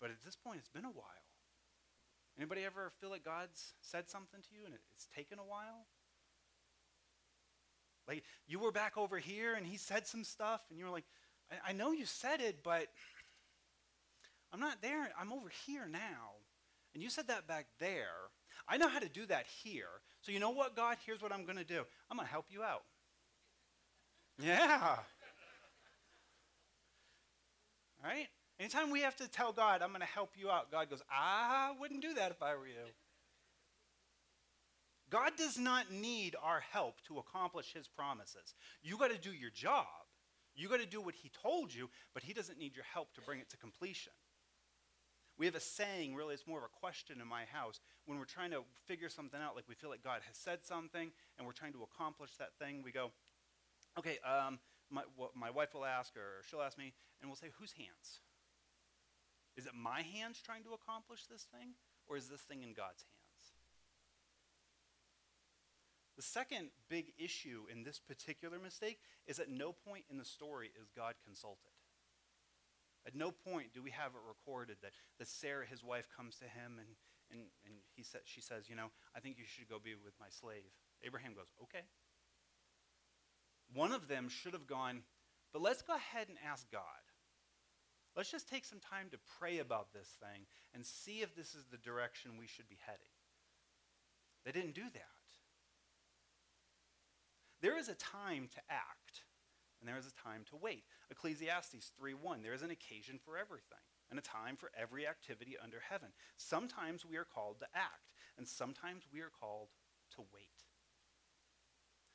But 0.00 0.10
at 0.10 0.22
this 0.24 0.36
point, 0.36 0.58
it's 0.58 0.68
been 0.68 0.84
a 0.84 0.88
while. 0.88 1.23
Anybody 2.38 2.64
ever 2.64 2.90
feel 3.00 3.10
like 3.10 3.24
God's 3.24 3.74
said 3.80 4.10
something 4.10 4.40
to 4.40 4.48
you 4.52 4.64
and 4.66 4.74
it's 4.74 5.08
taken 5.14 5.38
a 5.38 5.44
while? 5.44 5.86
Like 8.08 8.24
you 8.46 8.58
were 8.58 8.72
back 8.72 8.96
over 8.96 9.18
here 9.18 9.54
and 9.54 9.66
he 9.66 9.76
said 9.76 10.06
some 10.06 10.24
stuff 10.24 10.60
and 10.68 10.78
you 10.78 10.84
were 10.84 10.90
like, 10.90 11.04
I, 11.50 11.70
I 11.70 11.72
know 11.72 11.92
you 11.92 12.06
said 12.06 12.40
it, 12.40 12.62
but 12.62 12.88
I'm 14.52 14.60
not 14.60 14.82
there. 14.82 15.10
I'm 15.18 15.32
over 15.32 15.50
here 15.66 15.88
now. 15.90 16.32
And 16.94 17.02
you 17.02 17.10
said 17.10 17.28
that 17.28 17.46
back 17.46 17.66
there. 17.80 18.30
I 18.68 18.76
know 18.76 18.88
how 18.88 19.00
to 19.00 19.08
do 19.08 19.26
that 19.26 19.46
here. 19.62 19.88
So 20.20 20.32
you 20.32 20.38
know 20.38 20.50
what, 20.50 20.76
God? 20.76 20.96
Here's 21.04 21.20
what 21.20 21.32
I'm 21.32 21.44
going 21.44 21.58
to 21.58 21.64
do. 21.64 21.82
I'm 22.10 22.16
going 22.16 22.26
to 22.26 22.32
help 22.32 22.46
you 22.50 22.62
out. 22.62 22.82
Yeah. 24.38 24.96
All 28.02 28.10
right? 28.10 28.28
Anytime 28.58 28.90
we 28.90 29.00
have 29.00 29.16
to 29.16 29.28
tell 29.28 29.52
God, 29.52 29.82
I'm 29.82 29.88
going 29.88 30.00
to 30.00 30.06
help 30.06 30.34
you 30.36 30.50
out, 30.50 30.70
God 30.70 30.88
goes, 30.88 31.02
I 31.10 31.72
wouldn't 31.80 32.02
do 32.02 32.14
that 32.14 32.30
if 32.30 32.42
I 32.42 32.54
were 32.54 32.66
you. 32.66 32.74
God 35.10 35.32
does 35.36 35.58
not 35.58 35.92
need 35.92 36.34
our 36.42 36.60
help 36.60 37.02
to 37.08 37.18
accomplish 37.18 37.72
his 37.72 37.88
promises. 37.88 38.54
You 38.82 38.96
got 38.96 39.10
to 39.10 39.18
do 39.18 39.32
your 39.32 39.50
job. 39.50 39.86
You 40.56 40.68
got 40.68 40.80
to 40.80 40.86
do 40.86 41.00
what 41.00 41.14
he 41.14 41.30
told 41.42 41.74
you, 41.74 41.90
but 42.14 42.22
he 42.22 42.32
doesn't 42.32 42.58
need 42.58 42.76
your 42.76 42.84
help 42.84 43.12
to 43.14 43.20
bring 43.20 43.40
it 43.40 43.50
to 43.50 43.56
completion. 43.56 44.12
We 45.36 45.46
have 45.46 45.56
a 45.56 45.60
saying, 45.60 46.14
really, 46.14 46.34
it's 46.34 46.46
more 46.46 46.58
of 46.58 46.64
a 46.64 46.80
question 46.80 47.20
in 47.20 47.26
my 47.26 47.42
house. 47.52 47.80
When 48.06 48.18
we're 48.18 48.24
trying 48.24 48.52
to 48.52 48.62
figure 48.86 49.08
something 49.08 49.40
out, 49.40 49.56
like 49.56 49.64
we 49.68 49.74
feel 49.74 49.90
like 49.90 50.04
God 50.04 50.20
has 50.26 50.36
said 50.36 50.64
something 50.64 51.10
and 51.36 51.46
we're 51.46 51.52
trying 51.52 51.72
to 51.72 51.82
accomplish 51.82 52.36
that 52.38 52.50
thing, 52.60 52.82
we 52.84 52.92
go, 52.92 53.10
okay, 53.98 54.18
um, 54.24 54.60
my, 54.90 55.02
my 55.34 55.50
wife 55.50 55.74
will 55.74 55.84
ask, 55.84 56.16
or 56.16 56.42
she'll 56.48 56.62
ask 56.62 56.78
me, 56.78 56.92
and 57.20 57.28
we'll 57.28 57.36
say, 57.36 57.48
whose 57.58 57.72
hands? 57.72 58.20
Is 59.56 59.66
it 59.66 59.72
my 59.74 60.02
hands 60.02 60.40
trying 60.44 60.64
to 60.64 60.74
accomplish 60.74 61.26
this 61.26 61.46
thing, 61.52 61.74
or 62.06 62.16
is 62.16 62.28
this 62.28 62.42
thing 62.42 62.62
in 62.62 62.74
God's 62.74 63.02
hands? 63.02 63.24
The 66.16 66.22
second 66.22 66.70
big 66.88 67.12
issue 67.18 67.62
in 67.70 67.82
this 67.82 67.98
particular 67.98 68.58
mistake 68.58 68.98
is 69.26 69.38
at 69.38 69.50
no 69.50 69.72
point 69.72 70.04
in 70.10 70.16
the 70.16 70.24
story 70.24 70.70
is 70.80 70.88
God 70.94 71.14
consulted. 71.24 71.74
At 73.06 73.14
no 73.14 73.30
point 73.32 73.74
do 73.74 73.82
we 73.82 73.90
have 73.90 74.12
it 74.12 74.22
recorded 74.26 74.76
that, 74.82 74.92
that 75.18 75.28
Sarah, 75.28 75.66
his 75.66 75.82
wife, 75.82 76.06
comes 76.16 76.36
to 76.36 76.44
him 76.44 76.78
and, 76.78 76.88
and, 77.30 77.40
and 77.66 77.74
he 77.94 78.02
sa- 78.02 78.24
she 78.24 78.40
says, 78.40 78.68
You 78.68 78.76
know, 78.76 78.90
I 79.14 79.20
think 79.20 79.38
you 79.38 79.44
should 79.46 79.68
go 79.68 79.78
be 79.82 79.94
with 79.94 80.14
my 80.20 80.28
slave. 80.30 80.70
Abraham 81.02 81.34
goes, 81.34 81.50
Okay. 81.64 81.84
One 83.72 83.92
of 83.92 84.08
them 84.08 84.28
should 84.28 84.52
have 84.52 84.66
gone, 84.66 85.02
But 85.52 85.62
let's 85.62 85.82
go 85.82 85.94
ahead 85.94 86.28
and 86.28 86.38
ask 86.48 86.70
God. 86.70 86.82
Let's 88.16 88.30
just 88.30 88.48
take 88.48 88.64
some 88.64 88.78
time 88.78 89.08
to 89.10 89.18
pray 89.38 89.58
about 89.58 89.92
this 89.92 90.08
thing 90.20 90.46
and 90.72 90.86
see 90.86 91.22
if 91.22 91.34
this 91.34 91.54
is 91.54 91.64
the 91.70 91.78
direction 91.78 92.38
we 92.38 92.46
should 92.46 92.68
be 92.68 92.78
heading. 92.86 93.10
They 94.44 94.52
didn't 94.52 94.74
do 94.74 94.84
that. 94.92 95.02
There 97.60 97.78
is 97.78 97.88
a 97.88 97.94
time 97.94 98.48
to 98.54 98.60
act, 98.68 99.24
and 99.80 99.88
there 99.88 99.96
is 99.96 100.06
a 100.06 100.22
time 100.22 100.44
to 100.50 100.56
wait. 100.56 100.84
Ecclesiastes 101.10 101.92
3:1, 101.98 102.42
there 102.42 102.52
is 102.52 102.62
an 102.62 102.70
occasion 102.70 103.18
for 103.18 103.38
everything, 103.38 103.78
and 104.10 104.18
a 104.18 104.22
time 104.22 104.56
for 104.56 104.70
every 104.76 105.06
activity 105.06 105.56
under 105.58 105.80
heaven. 105.80 106.12
Sometimes 106.36 107.04
we 107.06 107.16
are 107.16 107.24
called 107.24 107.60
to 107.60 107.68
act, 107.74 108.12
and 108.36 108.46
sometimes 108.46 109.08
we 109.10 109.22
are 109.22 109.30
called 109.30 109.70
to 110.10 110.22
wait. 110.32 110.66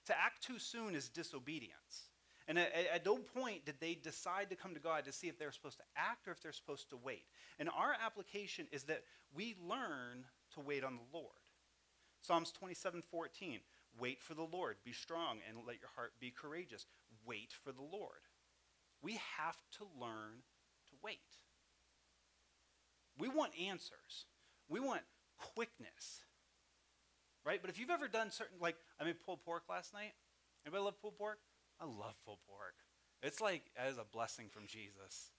To 0.06 0.18
act 0.18 0.44
too 0.44 0.60
soon 0.60 0.96
is 0.96 1.10
disobedience. 1.10 2.09
And 2.50 2.58
at, 2.58 2.74
at, 2.74 3.06
no 3.06 3.18
point 3.18 3.66
did 3.66 3.76
they 3.80 3.94
decide 3.94 4.50
to 4.50 4.56
come 4.56 4.74
to 4.74 4.80
God 4.80 5.06
to 5.06 5.12
see 5.12 5.28
if 5.28 5.38
they're 5.38 5.52
supposed 5.52 5.78
to 5.78 5.84
act 5.96 6.28
or 6.28 6.32
if 6.32 6.42
they're 6.42 6.52
supposed 6.52 6.90
to 6.90 6.98
wait. 6.98 7.26
And 7.60 7.70
our 7.70 7.94
application 8.04 8.66
is 8.72 8.84
that 8.86 9.04
we 9.36 9.56
learn 9.70 10.26
to 10.56 10.60
wait 10.60 10.84
on 10.84 10.96
the 10.96 11.18
Lord. 11.18 11.30
Psalms 12.22 12.52
27 12.52 13.04
14. 13.04 13.60
Wait 14.00 14.22
for 14.22 14.34
the 14.34 14.48
Lord. 14.52 14.78
Be 14.84 14.94
strong 14.94 15.38
and 15.48 15.60
let 15.66 15.80
your 15.80 15.90
heart 15.96 16.14
be 16.20 16.32
courageous. 16.32 16.88
Wait 17.26 17.54
for 17.64 17.72
the 17.72 17.84
Lord. 17.84 18.26
We 19.02 19.20
have 19.38 19.58
to 19.78 19.86
learn 20.00 20.42
to 20.90 20.96
wait. 21.04 21.20
We 23.18 23.30
want 23.30 23.52
answers, 23.60 24.26
we 24.70 24.80
want 24.80 25.02
quickness. 25.38 26.24
right? 27.46 27.60
But 27.62 27.70
if 27.70 27.80
you've 27.80 27.90
ever 27.90 28.08
done 28.08 28.32
certain, 28.32 28.58
like 28.60 28.76
I 29.00 29.04
made 29.04 29.20
pulled 29.24 29.44
pork 29.44 29.64
last 29.70 29.94
night. 29.94 30.14
Anybody 30.66 30.84
love 30.84 31.02
pulled 31.02 31.18
pork? 31.18 31.40
I 31.80 31.86
love 31.86 32.16
pulled 32.26 32.40
pork. 32.48 32.76
It's 33.24 33.42
like 33.42 33.64
as 33.78 33.98
a 33.98 34.06
blessing 34.12 34.48
from 34.50 34.68
Jesus. 34.68 35.32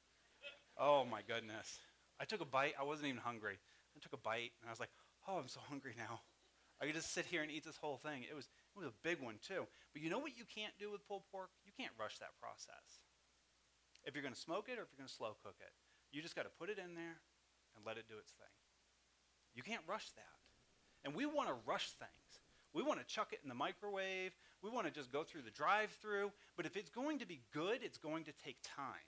Oh 0.79 1.05
my 1.05 1.21
goodness. 1.27 1.79
I 2.21 2.25
took 2.25 2.41
a 2.41 2.49
bite. 2.49 2.75
I 2.81 2.85
wasn't 2.85 3.09
even 3.09 3.21
hungry. 3.21 3.59
I 3.97 3.99
took 4.01 4.13
a 4.13 4.23
bite 4.23 4.53
and 4.61 4.69
I 4.69 4.73
was 4.73 4.81
like, 4.81 4.93
oh, 5.29 5.37
I'm 5.37 5.49
so 5.49 5.61
hungry 5.69 5.95
now. 5.97 6.21
I 6.81 6.87
could 6.87 6.95
just 6.95 7.13
sit 7.13 7.27
here 7.27 7.43
and 7.43 7.51
eat 7.51 7.65
this 7.65 7.77
whole 7.77 8.01
thing. 8.01 8.25
It 8.25 8.35
was, 8.35 8.49
it 8.49 8.79
was 8.79 8.89
a 8.89 9.05
big 9.05 9.21
one 9.21 9.37
too. 9.45 9.69
But 9.93 10.01
you 10.01 10.09
know 10.09 10.19
what 10.19 10.37
you 10.37 10.45
can't 10.49 10.73
do 10.81 10.91
with 10.91 11.07
pulled 11.07 11.29
pork? 11.31 11.51
You 11.65 11.73
can't 11.77 11.93
rush 12.01 12.17
that 12.19 12.33
process. 12.41 13.05
If 14.05 14.15
you're 14.15 14.25
going 14.25 14.35
to 14.35 14.41
smoke 14.41 14.73
it 14.73 14.81
or 14.81 14.85
if 14.85 14.89
you're 14.89 15.05
going 15.05 15.13
to 15.13 15.13
slow 15.13 15.37
cook 15.45 15.61
it, 15.61 15.73
you 16.11 16.23
just 16.23 16.35
got 16.35 16.49
to 16.49 16.57
put 16.59 16.73
it 16.73 16.81
in 16.81 16.97
there 16.97 17.21
and 17.77 17.85
let 17.85 18.01
it 18.01 18.09
do 18.09 18.17
its 18.17 18.33
thing. 18.33 18.55
You 19.53 19.63
can't 19.63 19.85
rush 19.87 20.09
that. 20.17 20.41
And 21.05 21.15
we 21.15 21.27
want 21.27 21.49
to 21.49 21.57
rush 21.67 21.93
things. 22.01 22.31
We 22.73 22.83
want 22.83 23.01
to 23.01 23.07
chuck 23.07 23.33
it 23.33 23.41
in 23.43 23.49
the 23.49 23.55
microwave. 23.55 24.33
We 24.63 24.71
want 24.71 24.87
to 24.87 24.93
just 24.93 25.13
go 25.13 25.25
through 25.25 25.43
the 25.43 25.51
drive 25.51 25.91
through. 26.03 26.33
But 26.57 26.67
if 26.67 26.77
it's 26.77 26.91
going 26.91 27.19
to 27.21 27.27
be 27.27 27.41
good, 27.53 27.81
it's 27.83 27.99
going 27.99 28.25
to 28.25 28.33
take 28.45 28.57
time. 28.63 29.07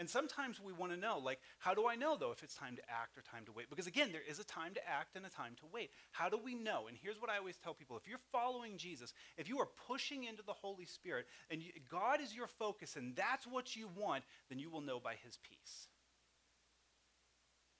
And 0.00 0.08
sometimes 0.08 0.60
we 0.60 0.72
want 0.72 0.92
to 0.92 0.98
know, 0.98 1.18
like, 1.18 1.40
how 1.58 1.74
do 1.74 1.88
I 1.88 1.96
know, 1.96 2.16
though, 2.16 2.30
if 2.30 2.44
it's 2.44 2.54
time 2.54 2.76
to 2.76 2.82
act 2.88 3.18
or 3.18 3.22
time 3.22 3.44
to 3.46 3.52
wait? 3.52 3.68
Because 3.68 3.88
again, 3.88 4.10
there 4.12 4.22
is 4.28 4.38
a 4.38 4.44
time 4.44 4.72
to 4.74 4.88
act 4.88 5.16
and 5.16 5.26
a 5.26 5.28
time 5.28 5.56
to 5.56 5.64
wait. 5.72 5.90
How 6.12 6.28
do 6.28 6.38
we 6.38 6.54
know? 6.54 6.86
And 6.86 6.96
here's 6.96 7.20
what 7.20 7.30
I 7.30 7.36
always 7.36 7.56
tell 7.56 7.74
people 7.74 7.96
if 7.96 8.06
you're 8.06 8.20
following 8.30 8.76
Jesus, 8.76 9.12
if 9.36 9.48
you 9.48 9.58
are 9.58 9.68
pushing 9.88 10.22
into 10.22 10.44
the 10.44 10.52
Holy 10.52 10.86
Spirit, 10.86 11.26
and 11.50 11.60
you, 11.60 11.72
God 11.90 12.20
is 12.20 12.32
your 12.32 12.46
focus, 12.46 12.94
and 12.94 13.16
that's 13.16 13.44
what 13.44 13.74
you 13.74 13.88
want, 13.96 14.22
then 14.48 14.60
you 14.60 14.70
will 14.70 14.82
know 14.82 15.00
by 15.00 15.14
his 15.24 15.36
peace. 15.42 15.88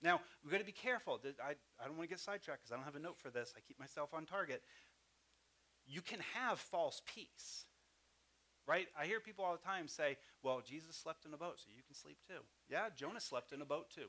Now, 0.02 0.20
we've 0.42 0.52
got 0.52 0.58
to 0.58 0.64
be 0.64 0.72
careful. 0.72 1.20
I, 1.24 1.50
I 1.50 1.86
don't 1.86 1.96
want 1.96 2.08
to 2.08 2.12
get 2.12 2.20
sidetracked 2.20 2.62
because 2.62 2.72
I 2.72 2.76
don't 2.76 2.84
have 2.84 2.94
a 2.94 3.00
note 3.00 3.18
for 3.18 3.30
this. 3.30 3.52
I 3.56 3.60
keep 3.60 3.78
myself 3.78 4.14
on 4.14 4.26
target. 4.26 4.62
You 5.88 6.02
can 6.02 6.20
have 6.34 6.58
false 6.58 7.02
peace. 7.14 7.64
Right? 8.66 8.86
I 9.00 9.06
hear 9.06 9.18
people 9.18 9.44
all 9.44 9.56
the 9.56 9.66
time 9.66 9.88
say, 9.88 10.18
well, 10.42 10.60
Jesus 10.64 10.94
slept 10.94 11.24
in 11.24 11.32
a 11.32 11.38
boat, 11.38 11.54
so 11.56 11.68
you 11.74 11.82
can 11.86 11.96
sleep 11.96 12.18
too. 12.28 12.42
Yeah, 12.68 12.88
Jonah 12.94 13.20
slept 13.20 13.52
in 13.52 13.62
a 13.62 13.64
boat 13.64 13.88
too. 13.88 14.08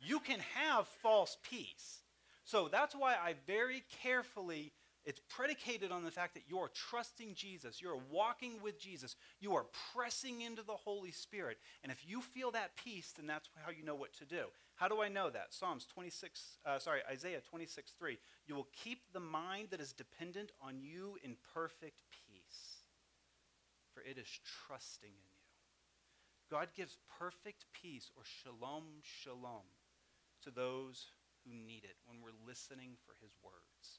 you 0.00 0.20
can 0.20 0.40
have 0.54 0.86
false 0.86 1.36
peace. 1.42 2.02
So 2.44 2.68
that's 2.70 2.94
why 2.94 3.14
I 3.14 3.34
very 3.46 3.84
carefully 4.02 4.72
it's 5.04 5.20
predicated 5.28 5.90
on 5.90 6.04
the 6.04 6.10
fact 6.10 6.34
that 6.34 6.42
you 6.48 6.58
are 6.58 6.68
trusting 6.68 7.34
Jesus, 7.34 7.80
you're 7.80 8.00
walking 8.10 8.60
with 8.62 8.78
Jesus, 8.78 9.16
you 9.40 9.54
are 9.54 9.64
pressing 9.94 10.42
into 10.42 10.62
the 10.62 10.72
Holy 10.72 11.12
Spirit. 11.12 11.56
And 11.82 11.90
if 11.90 12.06
you 12.06 12.20
feel 12.20 12.50
that 12.50 12.76
peace, 12.76 13.14
then 13.16 13.26
that's 13.26 13.48
how 13.64 13.70
you 13.70 13.84
know 13.84 13.94
what 13.94 14.12
to 14.18 14.26
do. 14.26 14.46
How 14.78 14.86
do 14.86 15.02
I 15.02 15.08
know 15.08 15.28
that? 15.28 15.52
Psalms 15.52 15.86
26, 15.92 16.58
uh, 16.64 16.78
sorry, 16.78 17.00
Isaiah 17.10 17.40
26, 17.40 17.94
3. 17.98 18.16
You 18.46 18.54
will 18.54 18.68
keep 18.72 19.12
the 19.12 19.18
mind 19.18 19.68
that 19.70 19.80
is 19.80 19.92
dependent 19.92 20.52
on 20.62 20.78
you 20.80 21.18
in 21.24 21.34
perfect 21.52 21.98
peace, 22.12 22.84
for 23.92 24.02
it 24.02 24.18
is 24.18 24.28
trusting 24.66 25.10
in 25.10 25.16
you. 25.16 25.48
God 26.48 26.68
gives 26.76 26.96
perfect 27.18 27.66
peace 27.72 28.12
or 28.16 28.22
shalom, 28.24 29.02
shalom 29.02 29.66
to 30.44 30.52
those 30.52 31.06
who 31.44 31.52
need 31.52 31.82
it 31.82 31.96
when 32.06 32.18
we're 32.22 32.46
listening 32.46 32.92
for 33.04 33.16
his 33.20 33.32
words. 33.42 33.98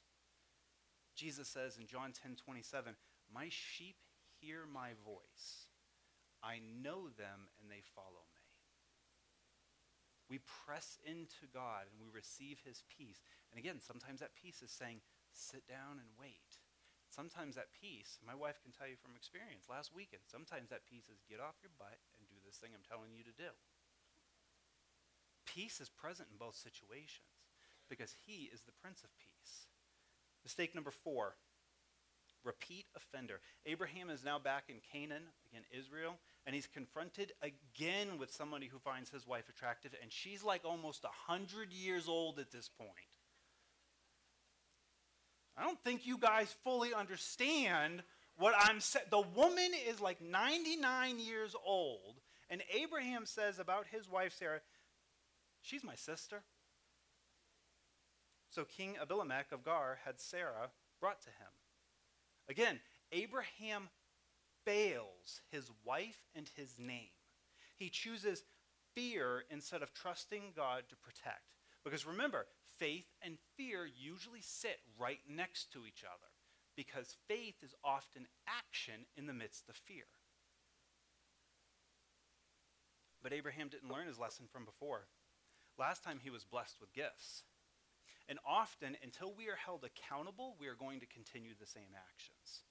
Jesus 1.14 1.46
says 1.46 1.76
in 1.76 1.86
John 1.86 2.12
10 2.12 2.36
27, 2.36 2.94
My 3.32 3.48
sheep 3.50 3.96
hear 4.40 4.60
my 4.72 4.92
voice. 5.04 5.68
I 6.42 6.60
know 6.82 7.10
them 7.18 7.52
and 7.60 7.70
they 7.70 7.82
follow 7.94 8.24
me. 8.24 8.29
We 10.30 10.38
press 10.62 10.96
into 11.02 11.50
God 11.50 11.90
and 11.90 11.98
we 11.98 12.06
receive 12.06 12.62
his 12.62 12.86
peace. 12.86 13.18
And 13.50 13.58
again, 13.58 13.82
sometimes 13.82 14.22
that 14.22 14.38
peace 14.38 14.62
is 14.62 14.70
saying, 14.70 15.02
sit 15.34 15.66
down 15.66 15.98
and 15.98 16.06
wait. 16.14 16.62
Sometimes 17.10 17.58
that 17.58 17.74
peace, 17.74 18.22
my 18.22 18.38
wife 18.38 18.62
can 18.62 18.70
tell 18.70 18.86
you 18.86 18.94
from 18.94 19.18
experience 19.18 19.66
last 19.66 19.90
weekend, 19.90 20.22
sometimes 20.30 20.70
that 20.70 20.86
peace 20.86 21.10
is 21.10 21.26
get 21.26 21.42
off 21.42 21.58
your 21.58 21.74
butt 21.74 21.98
and 22.14 22.30
do 22.30 22.38
this 22.46 22.62
thing 22.62 22.70
I'm 22.70 22.86
telling 22.86 23.10
you 23.18 23.26
to 23.26 23.34
do. 23.34 23.50
Peace 25.42 25.82
is 25.82 25.90
present 25.90 26.30
in 26.30 26.38
both 26.38 26.54
situations 26.54 27.50
because 27.90 28.14
he 28.22 28.46
is 28.54 28.62
the 28.62 28.78
Prince 28.78 29.02
of 29.02 29.10
Peace. 29.18 29.66
Mistake 30.46 30.78
number 30.78 30.94
four 30.94 31.34
repeat 32.44 32.86
offender. 32.96 33.40
Abraham 33.66 34.08
is 34.08 34.24
now 34.24 34.38
back 34.38 34.64
in 34.68 34.80
Canaan, 34.80 35.34
again, 35.50 35.66
Israel, 35.76 36.16
and 36.46 36.54
he's 36.54 36.66
confronted 36.66 37.32
again 37.42 38.18
with 38.18 38.32
somebody 38.32 38.66
who 38.66 38.78
finds 38.78 39.10
his 39.10 39.26
wife 39.26 39.48
attractive, 39.48 39.94
and 40.02 40.10
she's 40.10 40.42
like 40.42 40.64
almost 40.64 41.04
100 41.04 41.72
years 41.72 42.08
old 42.08 42.38
at 42.38 42.50
this 42.50 42.68
point. 42.68 42.90
I 45.56 45.64
don't 45.64 45.82
think 45.84 46.06
you 46.06 46.16
guys 46.16 46.54
fully 46.64 46.94
understand 46.94 48.02
what 48.38 48.54
I'm 48.58 48.80
saying. 48.80 49.06
The 49.10 49.20
woman 49.20 49.70
is 49.88 50.00
like 50.00 50.22
99 50.22 51.18
years 51.18 51.54
old, 51.66 52.20
and 52.48 52.62
Abraham 52.74 53.26
says 53.26 53.58
about 53.58 53.86
his 53.90 54.08
wife, 54.08 54.34
Sarah, 54.38 54.60
she's 55.60 55.84
my 55.84 55.94
sister. 55.94 56.42
So 58.50 58.64
King 58.64 58.96
Abimelech 59.00 59.52
of 59.52 59.64
Gerar 59.64 59.98
had 60.04 60.18
Sarah 60.20 60.70
brought 61.00 61.20
to 61.22 61.28
him. 61.28 61.52
Again, 62.48 62.80
Abraham 63.12 63.88
fails 64.64 65.40
his 65.50 65.70
wife 65.84 66.28
and 66.34 66.50
his 66.56 66.78
name. 66.78 67.10
He 67.76 67.88
chooses 67.88 68.42
fear 68.94 69.44
instead 69.50 69.82
of 69.82 69.94
trusting 69.94 70.52
God 70.54 70.84
to 70.88 70.96
protect. 70.96 71.56
Because 71.84 72.06
remember, 72.06 72.46
faith 72.78 73.06
and 73.22 73.38
fear 73.56 73.86
usually 73.86 74.42
sit 74.42 74.80
right 74.98 75.20
next 75.28 75.72
to 75.72 75.86
each 75.86 76.04
other 76.04 76.28
because 76.76 77.16
faith 77.28 77.56
is 77.62 77.74
often 77.84 78.26
action 78.46 79.06
in 79.16 79.26
the 79.26 79.32
midst 79.32 79.68
of 79.68 79.76
fear. 79.76 80.04
But 83.22 83.32
Abraham 83.32 83.68
didn't 83.68 83.90
learn 83.90 84.06
his 84.06 84.18
lesson 84.18 84.46
from 84.50 84.64
before. 84.64 85.06
Last 85.78 86.04
time 86.04 86.20
he 86.22 86.30
was 86.30 86.44
blessed 86.44 86.76
with 86.80 86.92
gifts. 86.92 87.42
And 88.28 88.38
often, 88.46 88.96
until 89.02 89.34
we 89.34 89.48
are 89.48 89.56
held 89.56 89.84
accountable, 89.84 90.54
we 90.60 90.68
are 90.68 90.74
going 90.74 91.00
to 91.00 91.06
continue 91.06 91.52
the 91.58 91.66
same 91.66 91.92
actions. 91.96 92.62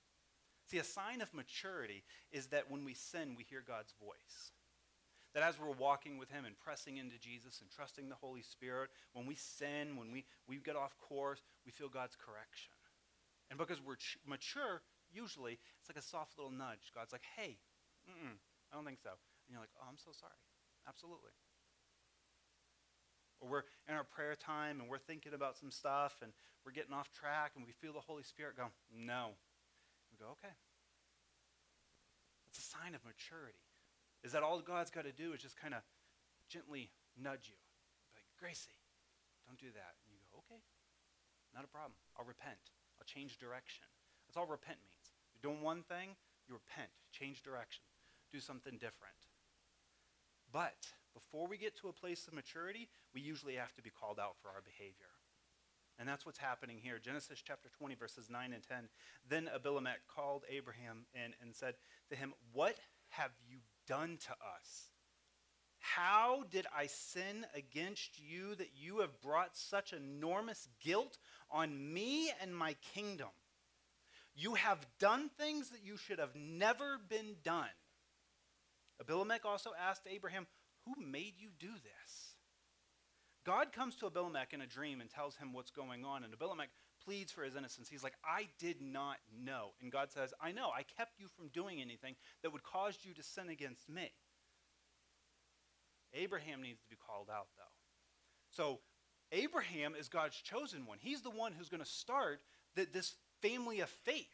See, 0.70 0.78
a 0.78 0.84
sign 0.84 1.22
of 1.22 1.34
maturity 1.34 2.04
is 2.32 2.48
that 2.48 2.70
when 2.70 2.86
we 2.86 2.94
sin, 2.94 3.34
we 3.36 3.44
hear 3.44 3.64
God's 3.66 3.94
voice. 4.00 4.54
That 5.34 5.42
as 5.42 5.60
we're 5.60 5.74
walking 5.74 6.20
with 6.20 6.30
Him 6.30 6.46
and 6.46 6.54
pressing 6.60 6.98
into 6.98 7.18
Jesus 7.18 7.60
and 7.62 7.70
trusting 7.70 8.10
the 8.10 8.22
Holy 8.22 8.44
Spirit, 8.44 8.90
when 9.14 9.26
we 9.26 9.34
sin, 9.34 9.98
when 9.98 10.12
we, 10.12 10.26
we 10.48 10.58
get 10.58 10.76
off 10.76 10.96
course, 10.98 11.42
we 11.66 11.72
feel 11.72 11.90
God's 11.90 12.16
correction. 12.16 12.74
And 13.50 13.58
because 13.58 13.82
we're 13.82 13.96
ch- 13.96 14.18
mature, 14.28 14.82
usually 15.12 15.58
it's 15.82 15.90
like 15.90 15.98
a 15.98 16.06
soft 16.06 16.38
little 16.38 16.54
nudge. 16.54 16.94
God's 16.94 17.12
like, 17.12 17.26
hey, 17.36 17.58
I 18.72 18.76
don't 18.76 18.86
think 18.86 19.00
so. 19.02 19.10
And 19.10 19.50
you're 19.50 19.62
like, 19.62 19.74
oh, 19.82 19.86
I'm 19.90 19.98
so 19.98 20.12
sorry. 20.14 20.38
Absolutely. 20.88 21.34
Or 23.42 23.50
we're 23.50 23.64
in 23.88 23.96
our 23.96 24.04
prayer 24.04 24.36
time 24.36 24.82
and 24.82 24.90
we're 24.90 25.02
thinking 25.02 25.34
about 25.34 25.58
some 25.58 25.72
stuff 25.72 26.18
and 26.22 26.32
we're 26.64 26.74
getting 26.74 26.94
off 26.94 27.10
track 27.12 27.54
and 27.56 27.66
we 27.66 27.72
feel 27.72 27.94
the 27.94 28.06
Holy 28.06 28.24
Spirit 28.24 28.58
go, 28.58 28.70
no. 28.94 29.34
Go, 30.20 30.36
okay. 30.36 30.52
It's 32.52 32.60
a 32.60 32.68
sign 32.68 32.94
of 32.94 33.02
maturity. 33.08 33.64
Is 34.24 34.36
that 34.36 34.44
all 34.44 34.60
God's 34.60 34.92
got 34.92 35.08
to 35.08 35.16
do 35.16 35.32
is 35.32 35.40
just 35.40 35.56
kind 35.56 35.74
of 35.74 35.80
gently 36.52 36.92
nudge 37.16 37.48
you? 37.48 37.60
Like, 38.12 38.28
Gracie, 38.36 38.76
don't 39.48 39.58
do 39.58 39.72
that. 39.72 39.96
And 40.04 40.12
you 40.12 40.20
go, 40.28 40.44
okay, 40.44 40.60
not 41.56 41.64
a 41.64 41.72
problem. 41.72 41.96
I'll 42.20 42.28
repent. 42.28 42.60
I'll 43.00 43.08
change 43.08 43.40
direction. 43.40 43.88
That's 44.28 44.36
all 44.36 44.50
repent 44.50 44.78
means. 44.84 45.08
You're 45.32 45.54
doing 45.54 45.64
one 45.64 45.88
thing, 45.88 46.20
you 46.52 46.60
repent, 46.60 46.92
change 47.16 47.42
direction, 47.42 47.88
do 48.28 48.44
something 48.44 48.76
different. 48.76 49.16
But 50.52 50.84
before 51.14 51.48
we 51.48 51.58
get 51.58 51.78
to 51.80 51.88
a 51.88 51.94
place 51.94 52.28
of 52.28 52.34
maturity, 52.34 52.90
we 53.14 53.22
usually 53.22 53.56
have 53.56 53.74
to 53.76 53.82
be 53.82 53.90
called 53.90 54.20
out 54.20 54.36
for 54.42 54.50
our 54.50 54.62
behavior. 54.62 55.14
And 56.00 56.08
that's 56.08 56.26
what's 56.26 56.40
happening 56.40 56.80
here. 56.82 56.98
Genesis 56.98 57.44
chapter 57.46 57.68
20, 57.78 57.96
verses 57.96 58.30
9 58.30 58.54
and 58.54 58.64
10. 58.64 58.88
Then 59.28 59.50
Abimelech 59.54 60.00
called 60.08 60.44
Abraham 60.50 61.06
in 61.14 61.34
and 61.42 61.54
said 61.54 61.74
to 62.10 62.16
him, 62.16 62.34
What 62.54 62.78
have 63.10 63.32
you 63.50 63.58
done 63.86 64.18
to 64.26 64.32
us? 64.32 64.92
How 65.80 66.44
did 66.52 66.68
I 66.76 66.88
sin 66.88 67.46
against 67.54 68.20
you 68.20 68.56
that 68.56 68.72
you 68.76 69.00
have 69.00 69.22
brought 69.22 69.58
such 69.58 69.92
enormous 69.92 70.68
guilt 70.84 71.18
on 71.52 71.94
me 71.94 72.32
and 72.42 72.56
my 72.56 72.76
kingdom? 72.94 73.30
You 74.36 74.54
have 74.56 74.86
done 75.00 75.30
things 75.38 75.70
that 75.72 75.84
you 75.84 75.98
should 75.98 76.20
have 76.20 76.36
never 76.36 76.98
been 77.10 77.36
done. 77.44 77.68
Abimelech 79.02 79.46
also 79.46 79.72
asked 79.78 80.04
Abraham, 80.10 80.48
Who 80.86 81.02
made 81.02 81.34
you 81.38 81.50
do 81.60 81.72
this? 81.72 82.29
God 83.50 83.72
comes 83.74 83.96
to 83.96 84.06
Abimelech 84.06 84.54
in 84.54 84.62
a 84.62 84.68
dream 84.68 85.02
and 85.02 85.10
tells 85.10 85.36
him 85.36 85.54
what's 85.54 85.72
going 85.72 86.06
on, 86.06 86.24
and 86.24 86.32
Abimelech 86.32 86.70
pleads 87.04 87.32
for 87.32 87.44
his 87.44 87.56
innocence. 87.56 87.90
He's 87.90 88.04
like, 88.04 88.14
I 88.24 88.48
did 88.60 88.80
not 88.80 89.18
know. 89.44 89.70
And 89.82 89.92
God 89.92 90.12
says, 90.12 90.36
I 90.40 90.52
know. 90.52 90.70
I 90.70 90.84
kept 90.84 91.20
you 91.20 91.26
from 91.36 91.48
doing 91.48 91.82
anything 91.82 92.14
that 92.44 92.54
would 92.54 92.62
cause 92.62 93.00
you 93.02 93.12
to 93.16 93.24
sin 93.24 93.50
against 93.50 93.90
me. 93.90 94.12
Abraham 96.14 96.62
needs 96.62 96.80
to 96.82 96.90
be 96.90 96.96
called 96.96 97.28
out, 97.36 97.48
though. 97.58 97.74
So 98.52 98.82
Abraham 99.32 99.96
is 100.00 100.10
God's 100.10 100.40
chosen 100.40 100.86
one. 100.86 101.00
He's 101.02 101.24
the 101.24 101.32
one 101.32 101.54
who's 101.54 101.70
going 101.70 101.84
to 101.84 101.90
start 101.90 102.42
the, 102.76 102.86
this 102.94 103.16
family 103.42 103.80
of 103.80 103.90
faith. 103.90 104.28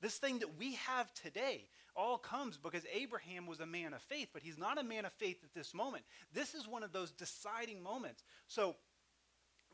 This 0.00 0.18
thing 0.18 0.40
that 0.40 0.58
we 0.58 0.74
have 0.74 1.12
today 1.14 1.68
all 1.94 2.18
comes 2.18 2.58
because 2.58 2.82
Abraham 2.92 3.46
was 3.46 3.60
a 3.60 3.66
man 3.66 3.94
of 3.94 4.02
faith, 4.02 4.28
but 4.32 4.42
he's 4.42 4.58
not 4.58 4.78
a 4.78 4.84
man 4.84 5.04
of 5.06 5.12
faith 5.12 5.38
at 5.42 5.54
this 5.54 5.72
moment. 5.72 6.04
This 6.32 6.54
is 6.54 6.68
one 6.68 6.82
of 6.82 6.92
those 6.92 7.10
deciding 7.10 7.82
moments. 7.82 8.22
So, 8.46 8.76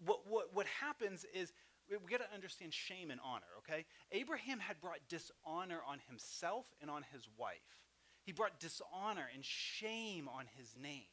what, 0.05 0.21
what, 0.27 0.55
what 0.55 0.67
happens 0.67 1.27
is 1.35 1.53
we, 1.91 1.97
we 1.97 2.11
got 2.11 2.21
to 2.21 2.35
understand 2.35 2.73
shame 2.73 3.11
and 3.11 3.21
honor, 3.25 3.47
okay? 3.59 3.85
Abraham 4.13 4.61
had 4.61 4.81
brought 4.81 5.01
dishonor 5.09 5.81
on 5.87 5.99
himself 6.09 6.67
and 6.81 6.91
on 6.91 7.05
his 7.13 7.29
wife. 7.37 7.57
He 8.25 8.33
brought 8.33 8.61
dishonor 8.61 9.29
and 9.35 9.45
shame 9.45 10.29
on 10.29 10.45
his 10.57 10.75
name. 10.81 11.12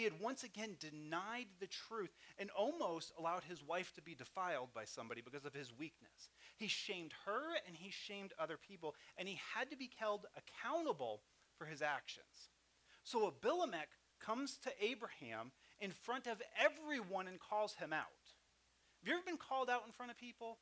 He 0.00 0.04
had 0.04 0.18
once 0.18 0.44
again 0.44 0.76
denied 0.80 1.48
the 1.60 1.66
truth 1.66 2.16
and 2.38 2.48
almost 2.58 3.12
allowed 3.18 3.44
his 3.44 3.62
wife 3.62 3.92
to 3.96 4.00
be 4.00 4.14
defiled 4.14 4.72
by 4.74 4.86
somebody 4.86 5.20
because 5.20 5.44
of 5.44 5.52
his 5.52 5.74
weakness. 5.78 6.30
He 6.56 6.68
shamed 6.68 7.12
her 7.26 7.42
and 7.66 7.76
he 7.76 7.90
shamed 7.90 8.32
other 8.38 8.56
people, 8.56 8.94
and 9.18 9.28
he 9.28 9.38
had 9.54 9.70
to 9.70 9.76
be 9.76 9.90
held 9.98 10.24
accountable 10.38 11.20
for 11.58 11.66
his 11.66 11.82
actions. 11.82 12.48
So 13.04 13.28
Abimelech 13.28 13.90
comes 14.18 14.56
to 14.64 14.70
Abraham 14.82 15.52
in 15.82 15.90
front 15.90 16.26
of 16.26 16.40
everyone 16.58 17.28
and 17.28 17.38
calls 17.38 17.74
him 17.74 17.92
out. 17.92 18.06
Have 19.02 19.08
you 19.08 19.12
ever 19.12 19.22
been 19.26 19.36
called 19.36 19.68
out 19.68 19.82
in 19.84 19.92
front 19.92 20.10
of 20.10 20.16
people? 20.16 20.56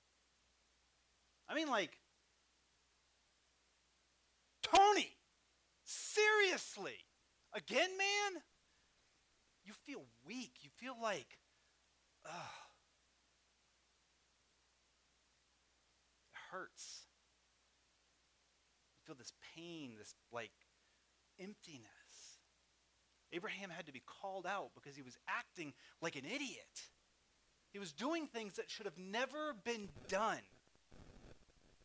I 1.48 1.54
mean, 1.54 1.68
like, 1.68 1.92
Tony, 4.64 5.12
seriously, 5.84 6.96
again, 7.54 7.90
man? 7.96 8.42
You 9.68 9.74
feel 9.84 10.00
weak. 10.26 10.52
You 10.62 10.70
feel 10.78 10.96
like, 11.00 11.26
ugh. 12.24 12.32
It 16.32 16.38
hurts. 16.50 17.02
You 18.96 19.12
feel 19.12 19.18
this 19.18 19.34
pain, 19.54 19.96
this 19.98 20.14
like 20.32 20.52
emptiness. 21.38 21.84
Abraham 23.30 23.68
had 23.68 23.84
to 23.84 23.92
be 23.92 24.02
called 24.06 24.46
out 24.46 24.70
because 24.74 24.96
he 24.96 25.02
was 25.02 25.18
acting 25.28 25.74
like 26.00 26.16
an 26.16 26.24
idiot. 26.24 26.88
He 27.70 27.78
was 27.78 27.92
doing 27.92 28.26
things 28.26 28.54
that 28.54 28.70
should 28.70 28.86
have 28.86 28.96
never 28.96 29.54
been 29.64 29.90
done. 30.08 30.40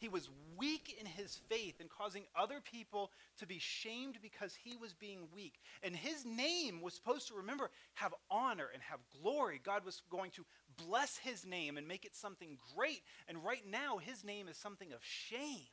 He 0.04 0.10
was 0.10 0.28
weak 0.58 0.98
in 1.00 1.06
his 1.06 1.39
faith 1.48 1.80
and 1.80 1.89
causing 1.89 2.24
other 2.36 2.60
people 2.60 3.10
to 3.39 3.48
be 3.48 3.58
shamed 3.58 4.18
because 4.22 4.54
he 4.54 4.76
was 4.76 4.94
being 4.94 5.30
weak. 5.34 5.62
And 5.82 5.96
his 5.96 6.26
name 6.26 6.82
was 6.82 6.94
supposed 6.94 7.30
to, 7.30 7.36
remember, 7.36 7.72
have 7.94 8.13
honor 8.30 8.68
and 8.74 8.84
have 8.84 9.00
glory. 9.22 9.62
God 9.63 9.86
was 9.86 10.02
going 10.12 10.32
to 10.32 10.46
bless 10.76 11.16
his 11.16 11.46
name 11.46 11.78
and 11.78 11.88
make 11.88 12.04
it 12.04 12.18
something 12.18 12.58
great. 12.76 13.00
And 13.30 13.46
right 13.46 13.63
now, 13.66 13.98
his 13.98 14.26
name 14.26 14.50
is 14.50 14.58
something 14.58 14.92
of 14.92 15.00
shame. 15.04 15.70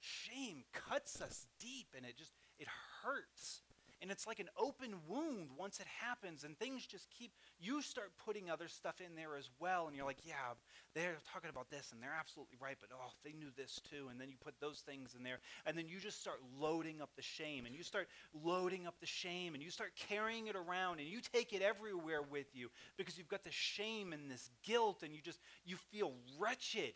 Shame 0.00 0.64
cuts 0.72 1.20
us 1.20 1.46
deep 1.60 1.94
and 1.96 2.04
it 2.04 2.18
just, 2.18 2.32
it 2.58 2.66
hurts 3.04 3.60
and 4.04 4.12
it's 4.12 4.26
like 4.26 4.38
an 4.38 4.50
open 4.58 4.94
wound 5.08 5.48
once 5.56 5.80
it 5.80 5.86
happens 5.98 6.44
and 6.44 6.58
things 6.58 6.84
just 6.84 7.08
keep 7.08 7.32
you 7.58 7.80
start 7.80 8.12
putting 8.22 8.50
other 8.50 8.68
stuff 8.68 9.00
in 9.00 9.16
there 9.16 9.34
as 9.34 9.48
well 9.58 9.86
and 9.86 9.96
you're 9.96 10.04
like 10.04 10.20
yeah 10.26 10.52
they're 10.94 11.16
talking 11.32 11.48
about 11.48 11.70
this 11.70 11.90
and 11.90 12.02
they're 12.02 12.14
absolutely 12.20 12.58
right 12.60 12.76
but 12.82 12.90
oh 12.92 13.12
they 13.24 13.32
knew 13.32 13.48
this 13.56 13.80
too. 13.88 14.08
And 14.10 14.20
then 14.20 14.28
you 14.28 14.36
put 14.44 14.60
those 14.60 14.80
things 14.80 15.14
in 15.16 15.24
there 15.24 15.38
and 15.64 15.76
then 15.76 15.88
you 15.88 15.98
just 15.98 16.20
start 16.20 16.36
loading 16.60 17.00
up 17.00 17.08
the 17.16 17.22
shame 17.22 17.64
and 17.64 17.74
you 17.74 17.82
start 17.82 18.08
loading 18.44 18.86
up 18.86 18.94
the 19.00 19.06
shame 19.06 19.54
and 19.54 19.62
you 19.62 19.70
start 19.70 19.92
carrying 19.96 20.48
it 20.48 20.56
around 20.56 21.00
and 21.00 21.08
you 21.08 21.20
take 21.32 21.54
it 21.54 21.62
everywhere 21.62 22.20
with 22.22 22.46
you 22.52 22.68
because 22.98 23.16
you've 23.16 23.28
got 23.28 23.42
the 23.42 23.50
shame 23.50 24.12
and 24.12 24.30
this 24.30 24.50
guilt 24.62 25.02
and 25.02 25.14
you 25.14 25.22
just 25.22 25.40
you 25.64 25.76
feel 25.90 26.12
wretched 26.38 26.92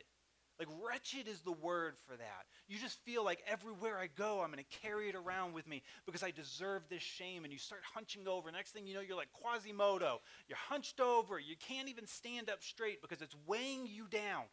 like, 0.59 0.69
wretched 0.85 1.29
is 1.29 1.41
the 1.43 1.53
word 1.53 1.95
for 2.07 2.17
that. 2.17 2.47
You 2.67 2.79
just 2.79 2.99
feel 3.05 3.25
like 3.25 3.43
everywhere 3.47 3.97
I 3.99 4.09
go, 4.09 4.41
I'm 4.41 4.51
going 4.51 4.65
to 4.65 4.79
carry 4.83 5.09
it 5.09 5.15
around 5.15 5.53
with 5.53 5.69
me 5.69 5.83
because 6.05 6.25
I 6.25 6.33
deserve 6.33 6.83
this 6.91 7.03
shame. 7.03 7.45
And 7.45 7.53
you 7.53 7.59
start 7.61 7.83
hunching 7.95 8.27
over. 8.27 8.51
Next 8.51 8.73
thing 8.73 8.87
you 8.87 8.95
know, 8.95 9.01
you're 9.01 9.17
like 9.17 9.33
Quasimodo. 9.33 10.21
You're 10.49 10.59
hunched 10.59 11.01
over. 11.01 11.39
You 11.39 11.55
can't 11.57 11.89
even 11.89 12.07
stand 12.07 12.51
up 12.51 12.63
straight 12.63 13.01
because 13.01 13.23
it's 13.23 13.37
weighing 13.47 13.87
you 13.87 14.07
down. 14.11 14.45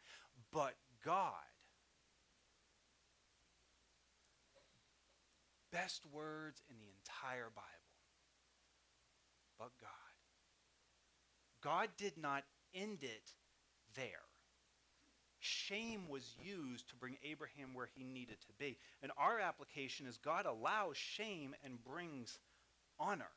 But 0.52 0.76
God, 1.04 1.32
best 5.72 6.06
words 6.14 6.62
in 6.70 6.76
the 6.78 6.88
entire 7.00 7.50
Bible. 7.56 7.66
But 9.58 9.72
God. 9.82 9.90
God 11.62 11.90
did 11.98 12.14
not 12.16 12.44
end 12.76 13.00
it 13.02 13.34
there 13.96 14.22
shame 15.46 16.10
was 16.10 16.36
used 16.44 16.90
to 16.90 16.96
bring 16.96 17.18
Abraham 17.24 17.74
where 17.74 17.90
he 17.96 18.04
needed 18.04 18.42
to 18.42 18.54
be. 18.58 18.78
And 19.02 19.12
our 19.18 19.40
application 19.40 20.08
is 20.08 20.18
God 20.18 20.46
allows 20.46 20.98
shame 20.98 21.56
and 21.64 21.84
brings 21.84 22.40
honor. 23.00 23.32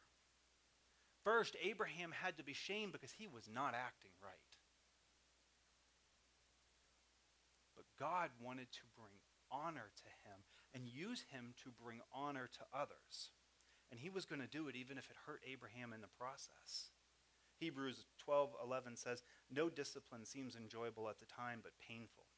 First, 1.25 1.57
Abraham 1.63 2.13
had 2.13 2.39
to 2.39 2.45
be 2.45 2.55
shamed 2.55 2.93
because 2.93 3.13
he 3.13 3.27
was 3.27 3.49
not 3.53 3.75
acting 3.75 4.13
right. 4.23 4.33
But 7.77 7.85
God 7.99 8.31
wanted 8.43 8.71
to 8.73 8.81
bring 8.97 9.15
honor 9.51 9.91
to 9.97 10.09
him 10.29 10.41
and 10.75 10.89
use 10.89 11.25
him 11.31 11.55
to 11.65 11.71
bring 11.83 12.01
honor 12.15 12.49
to 12.59 12.79
others. 12.79 13.31
And 13.91 13.99
he 13.99 14.11
was 14.11 14.27
going 14.27 14.43
to 14.43 14.49
do 14.49 14.69
it 14.69 14.77
even 14.77 14.99
if 14.99 15.11
it 15.11 15.17
hurt 15.27 15.41
Abraham 15.51 15.93
in 15.93 16.01
the 16.01 16.13
process. 16.19 16.91
Hebrews 17.59 18.07
12:11 18.19 18.97
says, 18.97 19.23
"No 19.51 19.69
discipline 19.69 20.25
seems 20.25 20.55
enjoyable 20.55 21.09
at 21.09 21.19
the 21.19 21.27
time 21.27 21.61
but 21.61 21.79
painful. 21.79 22.29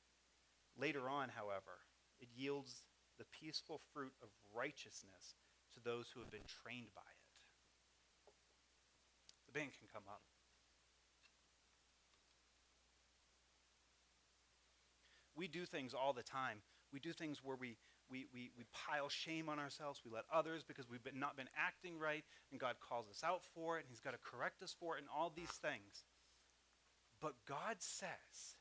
Later 0.76 1.08
on, 1.08 1.30
however, 1.30 1.86
it 2.18 2.28
yields 2.30 2.84
the 3.18 3.26
peaceful 3.26 3.78
fruit 3.78 4.14
of 4.22 4.30
righteousness 4.50 5.36
to 5.74 5.80
those 5.80 6.10
who 6.10 6.20
have 6.20 6.30
been 6.30 6.46
trained 6.46 6.94
by 6.94 7.02
it." 7.02 8.32
The 9.46 9.52
band 9.52 9.74
can 9.74 9.88
come 9.88 10.08
up. 10.08 10.22
We 15.34 15.48
do 15.48 15.66
things 15.66 15.94
all 15.94 16.12
the 16.12 16.22
time. 16.22 16.62
We 16.92 17.00
do 17.00 17.12
things 17.12 17.42
where 17.42 17.56
we 17.56 17.78
we, 18.10 18.26
we, 18.34 18.50
we 18.58 18.64
pile 18.72 19.08
shame 19.08 19.48
on 19.48 19.58
ourselves. 19.58 20.00
We 20.04 20.10
let 20.10 20.24
others 20.32 20.64
because 20.66 20.90
we've 20.90 21.02
been, 21.02 21.18
not 21.18 21.36
been 21.36 21.48
acting 21.56 21.98
right, 21.98 22.24
and 22.50 22.60
God 22.60 22.76
calls 22.80 23.06
us 23.08 23.22
out 23.24 23.42
for 23.54 23.78
it, 23.78 23.82
and 23.82 23.90
He's 23.90 24.00
got 24.00 24.12
to 24.12 24.18
correct 24.18 24.62
us 24.62 24.74
for 24.78 24.96
it, 24.96 25.00
and 25.00 25.08
all 25.14 25.32
these 25.34 25.50
things. 25.50 26.04
But 27.20 27.34
God 27.46 27.76
says, 27.78 28.56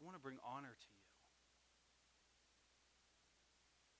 I 0.00 0.04
want 0.04 0.16
to 0.16 0.22
bring 0.22 0.38
honor 0.46 0.74
to 0.74 0.86
you. 0.88 1.04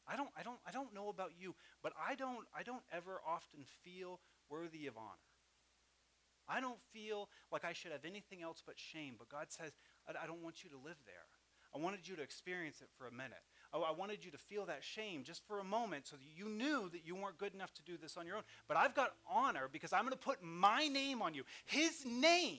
I 0.06 0.16
don't, 0.16 0.28
I 0.38 0.42
don't, 0.42 0.58
I 0.66 0.70
don't 0.70 0.94
know 0.94 1.08
about 1.08 1.32
you, 1.38 1.54
but 1.82 1.92
I 1.96 2.14
don't, 2.14 2.44
I 2.56 2.62
don't 2.62 2.84
ever 2.92 3.20
often 3.26 3.64
feel 3.84 4.20
worthy 4.50 4.86
of 4.86 4.96
honor. 4.96 5.32
I 6.46 6.60
don't 6.60 6.80
feel 6.92 7.28
like 7.50 7.64
I 7.64 7.72
should 7.72 7.92
have 7.92 8.04
anything 8.04 8.42
else 8.42 8.62
but 8.64 8.78
shame, 8.78 9.14
but 9.18 9.30
God 9.30 9.46
says, 9.48 9.72
I, 10.06 10.24
I 10.24 10.26
don't 10.26 10.42
want 10.42 10.62
you 10.62 10.68
to 10.70 10.76
live 10.76 11.00
there. 11.06 11.24
I 11.74 11.78
wanted 11.78 12.06
you 12.06 12.16
to 12.16 12.22
experience 12.22 12.80
it 12.80 12.88
for 12.96 13.06
a 13.06 13.10
minute. 13.10 13.42
Oh, 13.76 13.82
I 13.82 13.90
wanted 13.90 14.24
you 14.24 14.30
to 14.30 14.38
feel 14.38 14.66
that 14.66 14.84
shame 14.84 15.24
just 15.24 15.42
for 15.48 15.58
a 15.58 15.64
moment 15.64 16.06
so 16.06 16.14
that 16.14 16.24
you 16.36 16.48
knew 16.48 16.88
that 16.90 17.04
you 17.04 17.16
weren't 17.16 17.38
good 17.38 17.54
enough 17.54 17.74
to 17.74 17.82
do 17.82 17.96
this 18.00 18.16
on 18.16 18.24
your 18.24 18.36
own. 18.36 18.42
But 18.68 18.76
I've 18.76 18.94
got 18.94 19.10
honor 19.28 19.68
because 19.70 19.92
I'm 19.92 20.02
going 20.02 20.12
to 20.12 20.16
put 20.16 20.44
my 20.44 20.86
name 20.86 21.20
on 21.20 21.34
you. 21.34 21.42
His 21.64 22.06
name, 22.06 22.58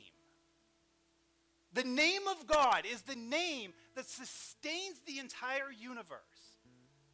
the 1.71 1.86
name 1.86 2.28
of 2.30 2.45
God, 2.45 2.84
is 2.86 3.04
the 3.04 3.15
name 3.15 3.71
that 3.95 4.10
sustains 4.10 4.99
the 5.08 5.19
entire 5.19 5.71
universe. 5.80 6.19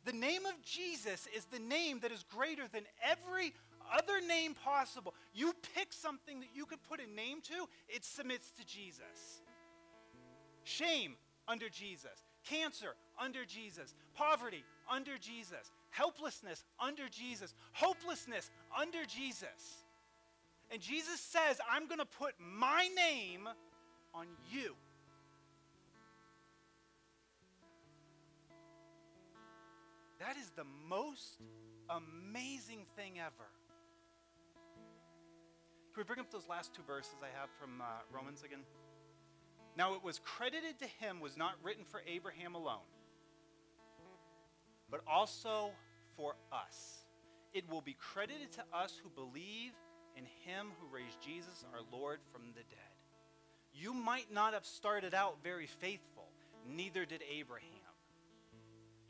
The 0.03 0.13
name 0.13 0.47
of 0.47 0.59
Jesus 0.63 1.27
is 1.35 1.45
the 1.45 1.59
name 1.59 1.99
that 1.99 2.11
is 2.11 2.23
greater 2.23 2.67
than 2.67 2.81
every 3.03 3.53
other 3.95 4.19
name 4.19 4.55
possible. 4.55 5.13
You 5.31 5.53
pick 5.75 5.93
something 5.93 6.39
that 6.39 6.49
you 6.55 6.65
could 6.65 6.83
put 6.89 6.99
a 6.99 7.15
name 7.15 7.41
to, 7.41 7.67
it 7.87 8.03
submits 8.03 8.49
to 8.53 8.65
Jesus. 8.65 9.43
Shame 10.63 11.17
under 11.47 11.69
Jesus. 11.69 12.30
Cancer, 12.49 12.95
under 13.19 13.45
Jesus. 13.45 13.93
Poverty, 14.15 14.63
under 14.89 15.17
Jesus. 15.17 15.71
Helplessness, 15.89 16.63
under 16.80 17.08
Jesus. 17.10 17.54
Hopelessness, 17.73 18.49
under 18.77 19.06
Jesus. 19.06 19.86
And 20.71 20.82
Jesus 20.82 21.19
says, 21.19 21.60
I'm 21.69 21.88
going 21.88 21.99
to 21.99 22.06
put 22.06 22.34
my 22.39 22.89
name 22.95 23.47
on 24.13 24.27
you. 24.51 24.75
That 30.19 30.38
is 30.38 30.51
the 30.56 30.65
most 30.88 31.41
amazing 31.89 32.86
thing 32.95 33.19
ever. 33.19 33.49
Can 35.93 35.97
we 35.97 36.04
bring 36.04 36.19
up 36.19 36.32
those 36.32 36.47
last 36.47 36.73
two 36.73 36.84
verses 36.88 37.15
I 37.21 37.38
have 37.38 37.49
from 37.60 37.82
uh, 37.82 37.86
Romans 38.13 38.43
again? 38.43 38.60
Now 39.77 39.95
it 39.95 40.03
was 40.03 40.19
credited 40.19 40.79
to 40.79 40.88
him 41.05 41.19
was 41.19 41.38
not 41.38 41.53
written 41.63 41.86
for 41.86 42.01
Abraham 42.07 42.55
alone, 42.55 42.89
but 44.89 45.01
also 45.07 45.71
for 46.17 46.36
us, 46.51 47.05
it 47.53 47.69
will 47.69 47.81
be 47.81 47.95
credited 47.99 48.51
to 48.53 48.63
us 48.73 48.99
who 49.01 49.10
believe 49.10 49.71
in 50.15 50.25
him 50.45 50.67
who 50.79 50.93
raised 50.93 51.21
Jesus 51.21 51.65
our 51.73 51.79
Lord 51.91 52.19
from 52.31 52.47
the 52.49 52.63
dead. 52.63 52.91
You 53.73 53.93
might 53.93 54.31
not 54.31 54.53
have 54.53 54.65
started 54.65 55.13
out 55.13 55.38
very 55.43 55.67
faithful, 55.67 56.27
neither 56.67 57.05
did 57.05 57.23
Abraham. 57.31 57.80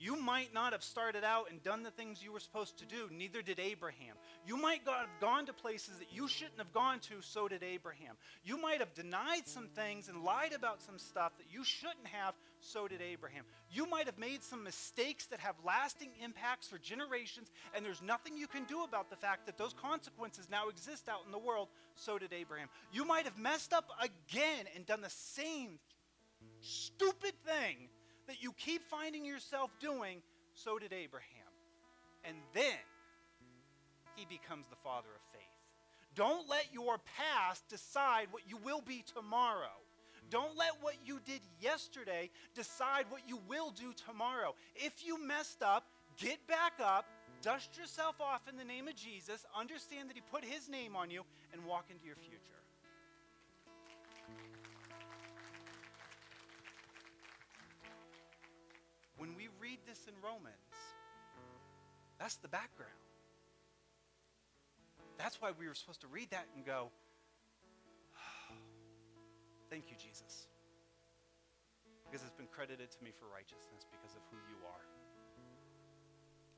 You 0.02 0.20
might 0.20 0.52
not 0.52 0.72
have 0.72 0.82
started 0.82 1.24
out 1.24 1.52
and 1.52 1.62
done 1.62 1.84
the 1.84 1.92
things 1.92 2.24
you 2.24 2.32
were 2.32 2.40
supposed 2.40 2.80
to 2.80 2.88
do, 2.88 3.08
neither 3.12 3.44
did 3.44 3.60
Abraham. 3.60 4.16
You 4.48 4.58
might 4.58 4.82
have 4.88 5.08
gone 5.20 5.46
to 5.46 5.54
places 5.54 6.00
that 6.00 6.12
you 6.12 6.28
shouldn't 6.28 6.58
have 6.58 6.74
gone 6.74 7.02
to, 7.02 7.22
so 7.22 7.48
did 7.48 7.62
Abraham. 7.62 8.16
You 8.44 8.60
might 8.60 8.80
have 8.80 8.96
denied 8.96 9.46
some 9.46 9.68
things 9.68 10.10
and 10.10 10.24
lied 10.24 10.54
about 10.54 10.82
some 10.82 10.98
stuff 10.98 11.34
that 11.38 11.46
you 11.52 11.64
shouldn't 11.64 12.08
have, 12.08 12.34
so 12.60 12.88
did 12.88 13.00
Abraham. 13.00 13.44
You 13.70 13.88
might 13.88 14.08
have 14.08 14.18
made 14.18 14.42
some 14.42 14.64
mistakes 14.64 15.28
that 15.28 15.40
have 15.40 15.54
lasting 15.64 16.10
impacts 16.24 16.68
for 16.68 16.80
generations, 16.80 17.52
and 17.76 17.86
there's 17.86 18.02
nothing 18.02 18.36
you 18.36 18.48
can 18.48 18.64
do 18.64 18.84
about 18.84 19.12
the 19.12 19.16
fact 19.16 19.46
that 19.46 19.60
those 19.60 19.74
consequences 19.74 20.48
now 20.50 20.70
exist 20.70 21.10
out 21.10 21.22
in 21.28 21.32
the 21.32 21.38
world, 21.38 21.68
so 21.94 22.18
did 22.18 22.34
Abraham. 22.34 22.70
You 22.92 23.06
might 23.06 23.26
have 23.26 23.38
messed 23.38 23.72
up 23.72 23.92
again 24.02 24.66
and 24.76 24.84
done 24.84 25.02
the 25.02 25.12
same 25.12 25.78
stupid 26.60 27.34
thing 27.46 27.90
that 28.28 28.42
you 28.42 28.54
keep 28.58 28.84
finding 28.84 29.26
yourself 29.26 29.72
doing, 29.80 30.22
so 30.54 30.80
did 30.80 30.94
Abraham. 30.94 31.28
And 32.24 32.38
then 32.54 32.80
he 34.16 34.26
becomes 34.26 34.68
the 34.68 34.76
father 34.76 35.10
of 35.16 35.22
faith. 35.32 35.42
Don't 36.16 36.48
let 36.50 36.68
your 36.74 37.00
past 37.18 37.68
decide 37.70 38.28
what 38.32 38.44
you 38.48 38.58
will 38.58 38.82
be 38.82 39.04
tomorrow. 39.16 39.80
Don't 40.30 40.58
let 40.58 40.72
what 40.82 40.96
you 41.06 41.20
did 41.26 41.42
yesterday 41.60 42.30
decide 42.54 43.06
what 43.10 43.22
you 43.28 43.40
will 43.48 43.72
do 43.72 43.94
tomorrow. 44.08 44.56
If 44.76 45.06
you 45.06 45.22
messed 45.22 45.62
up, 45.62 45.86
get 46.18 46.46
back 46.48 46.74
up, 46.84 47.06
dust 47.42 47.78
yourself 47.78 48.16
off 48.22 48.48
in 48.50 48.56
the 48.56 48.64
name 48.64 48.88
of 48.88 48.96
Jesus, 48.96 49.46
understand 49.58 50.10
that 50.10 50.16
He 50.16 50.22
put 50.32 50.46
His 50.46 50.70
name 50.70 50.96
on 50.96 51.10
you, 51.10 51.24
and 51.54 51.66
walk 51.66 51.86
into 51.90 52.06
your 52.06 52.16
future. 52.16 52.61
Read 59.72 59.80
this 59.88 60.04
in 60.08 60.14
Romans, 60.22 60.76
that's 62.20 62.36
the 62.36 62.50
background. 62.50 62.92
That's 65.18 65.40
why 65.40 65.52
we 65.58 65.66
were 65.66 65.76
supposed 65.76 66.02
to 66.02 66.08
read 66.08 66.30
that 66.32 66.46
and 66.58 66.66
go, 66.66 66.92
Thank 69.70 69.90
you, 69.90 69.96
Jesus. 69.96 70.48
Because 72.04 72.26
it's 72.26 72.36
been 72.36 72.52
credited 72.52 72.92
to 72.92 73.00
me 73.02 73.12
for 73.18 73.32
righteousness 73.34 73.88
because 73.88 74.14
of 74.14 74.22
who 74.30 74.36
you 74.52 74.60
are. 74.68 74.84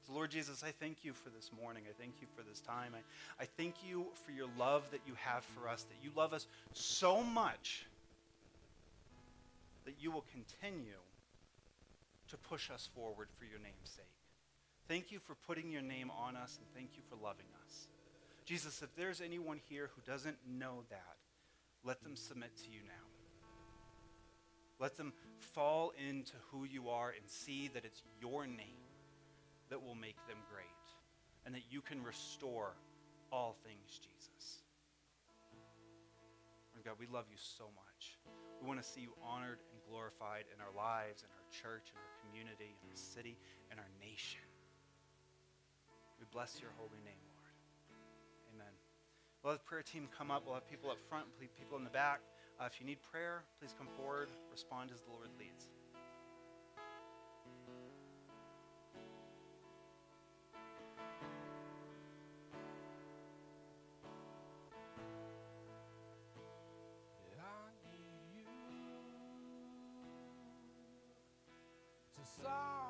So, 0.08 0.14
Lord 0.14 0.32
Jesus, 0.32 0.64
I 0.64 0.72
thank 0.72 1.06
you 1.06 1.14
for 1.14 1.30
this 1.30 1.52
morning. 1.62 1.84
I 1.88 1.94
thank 2.02 2.16
you 2.20 2.28
for 2.36 2.42
this 2.42 2.62
time. 2.62 2.94
I, 2.96 3.44
I 3.44 3.46
thank 3.46 3.76
you 3.88 4.08
for 4.26 4.32
your 4.32 4.48
love 4.58 4.90
that 4.90 5.02
you 5.06 5.14
have 5.18 5.46
for 5.46 5.70
us, 5.70 5.84
that 5.84 5.98
you 6.02 6.10
love 6.16 6.34
us 6.34 6.48
so 6.72 7.22
much 7.22 7.86
that 9.86 9.96
you 10.00 10.10
will 10.10 10.26
continue 10.34 10.98
to 12.34 12.38
push 12.50 12.72
us 12.72 12.90
forward 12.96 13.28
for 13.38 13.46
your 13.46 13.60
name's 13.60 13.92
sake. 13.96 14.06
Thank 14.88 15.12
you 15.12 15.20
for 15.20 15.36
putting 15.46 15.72
your 15.72 15.84
name 15.84 16.10
on 16.10 16.36
us, 16.36 16.58
and 16.58 16.66
thank 16.74 16.98
you 16.98 17.04
for 17.08 17.16
loving 17.16 17.46
us. 17.64 17.88
Jesus, 18.44 18.82
if 18.82 18.94
there's 18.96 19.22
anyone 19.22 19.60
here 19.70 19.92
who 19.96 20.02
doesn't 20.12 20.38
know 20.50 20.84
that, 20.90 21.18
let 21.84 22.04
them 22.04 22.16
submit 22.16 22.50
to 22.58 22.72
you 22.72 22.80
now. 22.88 23.06
Let 24.80 24.98
them 24.98 25.14
fall 25.54 25.94
into 26.10 26.34
who 26.50 26.66
you 26.66 26.90
are 26.90 27.10
and 27.10 27.30
see 27.30 27.70
that 27.76 27.86
it's 27.86 28.02
your 28.20 28.48
name 28.48 28.90
that 29.70 29.84
will 29.84 29.96
make 29.96 30.18
them 30.28 30.38
great 30.52 30.66
and 31.46 31.54
that 31.54 31.64
you 31.70 31.82
can 31.82 32.04
restore 32.04 32.74
all 33.32 33.56
things, 33.64 34.00
Jesus. 34.00 34.64
God, 36.84 36.96
we 37.00 37.08
love 37.08 37.26
you 37.32 37.38
so 37.38 37.64
much. 37.76 37.93
We 38.62 38.68
want 38.68 38.82
to 38.82 38.88
see 38.88 39.02
you 39.02 39.12
honored 39.20 39.60
and 39.72 39.80
glorified 39.90 40.46
in 40.54 40.64
our 40.64 40.72
lives, 40.72 41.24
in 41.24 41.30
our 41.36 41.46
church, 41.52 41.92
in 41.92 42.00
our 42.00 42.14
community, 42.24 42.76
in 42.80 42.88
our 42.88 42.96
city, 42.96 43.36
in 43.72 43.78
our 43.80 43.92
nation. 44.00 44.46
We 46.16 46.26
bless 46.32 46.62
your 46.64 46.72
holy 46.80 47.04
name. 47.04 47.20
Lord. 47.36 47.56
Amen. 48.56 48.74
We'll 49.44 49.54
have 49.54 49.60
the 49.60 49.68
prayer 49.68 49.84
team 49.84 50.08
come 50.08 50.32
up. 50.32 50.44
We'll 50.46 50.56
have 50.56 50.70
people 50.70 50.90
up 50.90 51.00
front, 51.10 51.28
people 51.40 51.78
in 51.78 51.84
the 51.84 51.92
back. 51.92 52.22
Uh, 52.56 52.70
if 52.72 52.80
you 52.80 52.86
need 52.86 53.04
prayer, 53.04 53.44
please 53.60 53.76
come 53.78 53.92
forward. 54.00 54.30
Respond 54.52 54.92
as 54.94 55.02
the 55.02 55.12
Lord 55.12 55.28
leads. 55.38 55.73
Soften 72.44 72.83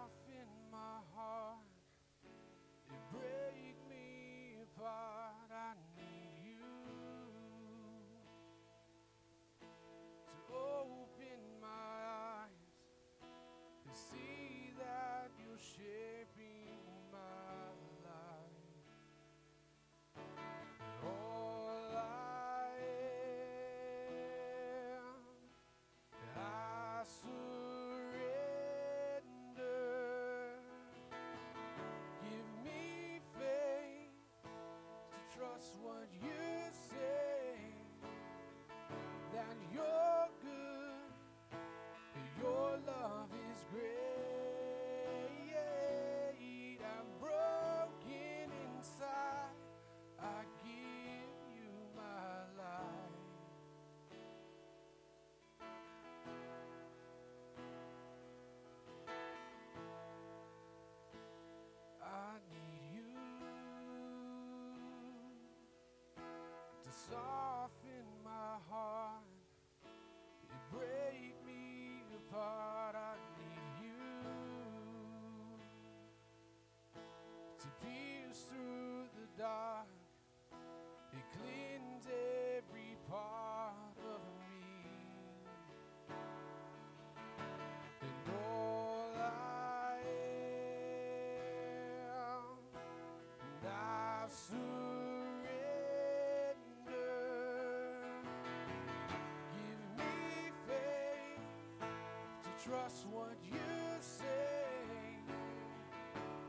trust 102.73 103.05
what 103.11 103.37
you 103.51 103.59
say, 103.99 104.23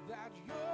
that 0.09 0.33
you're 0.47 0.74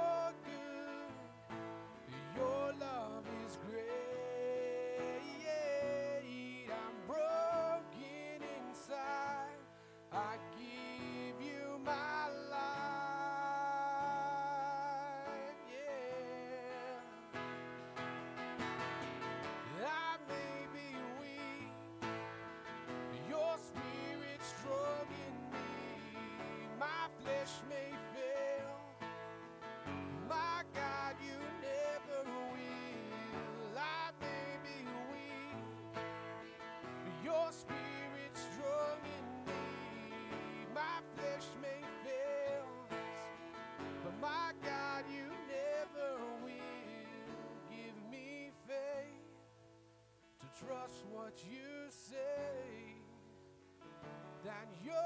your 54.85 55.00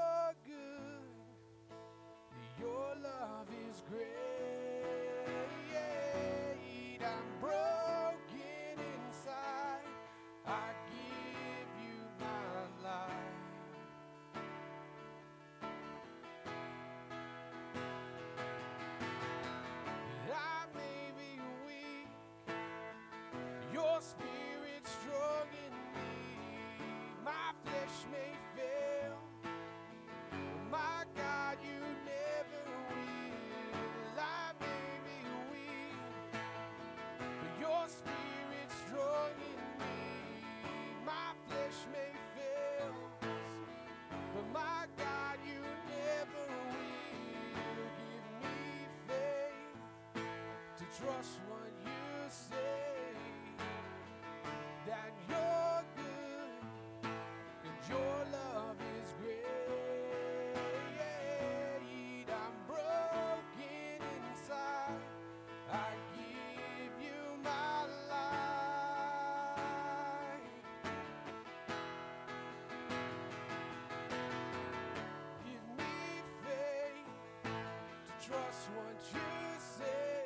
what 78.74 78.98
you 79.14 79.20
say. 79.58 80.24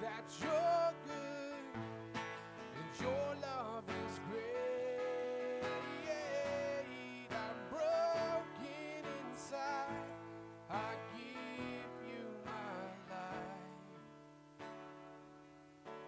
That 0.00 0.24
you're 0.40 0.92
good 1.06 1.80
and 2.76 3.00
your 3.00 3.28
love 3.42 3.84
is 3.88 4.20
great. 4.30 5.62
I'm 7.30 7.58
broken 7.70 9.04
inside. 9.30 10.10
I 10.70 10.94
give 11.14 11.92
you 12.06 12.24
my 12.44 12.78
life. 13.10 13.62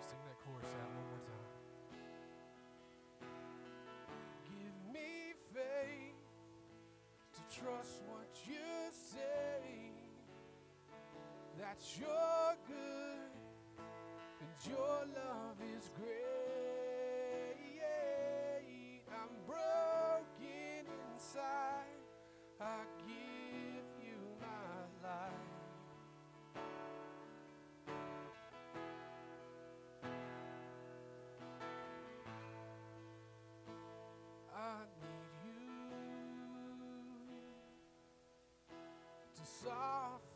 Sing 0.01 0.23
that 0.27 0.39
chorus 0.45 0.73
out 0.81 0.91
one 0.95 1.07
more 1.11 1.25
time. 1.27 1.51
Give 4.45 4.77
me 4.93 5.35
faith 5.55 6.23
to 7.35 7.61
trust 7.61 8.03
That 11.69 11.85
you're 12.01 12.57
good 12.66 13.33
and 14.41 14.55
your 14.66 15.05
love 15.14 15.61
is 15.77 15.91
great. 15.95 16.23
I'm 19.12 19.35
broken 19.47 20.87
inside. 21.12 22.01
I 22.59 22.62
give 23.07 23.85
you 24.01 24.19
my 24.41 24.79
life. 25.07 25.33
I 34.57 34.59
need 35.03 35.33
you 35.45 35.61
to 39.37 39.45
solve 39.45 40.28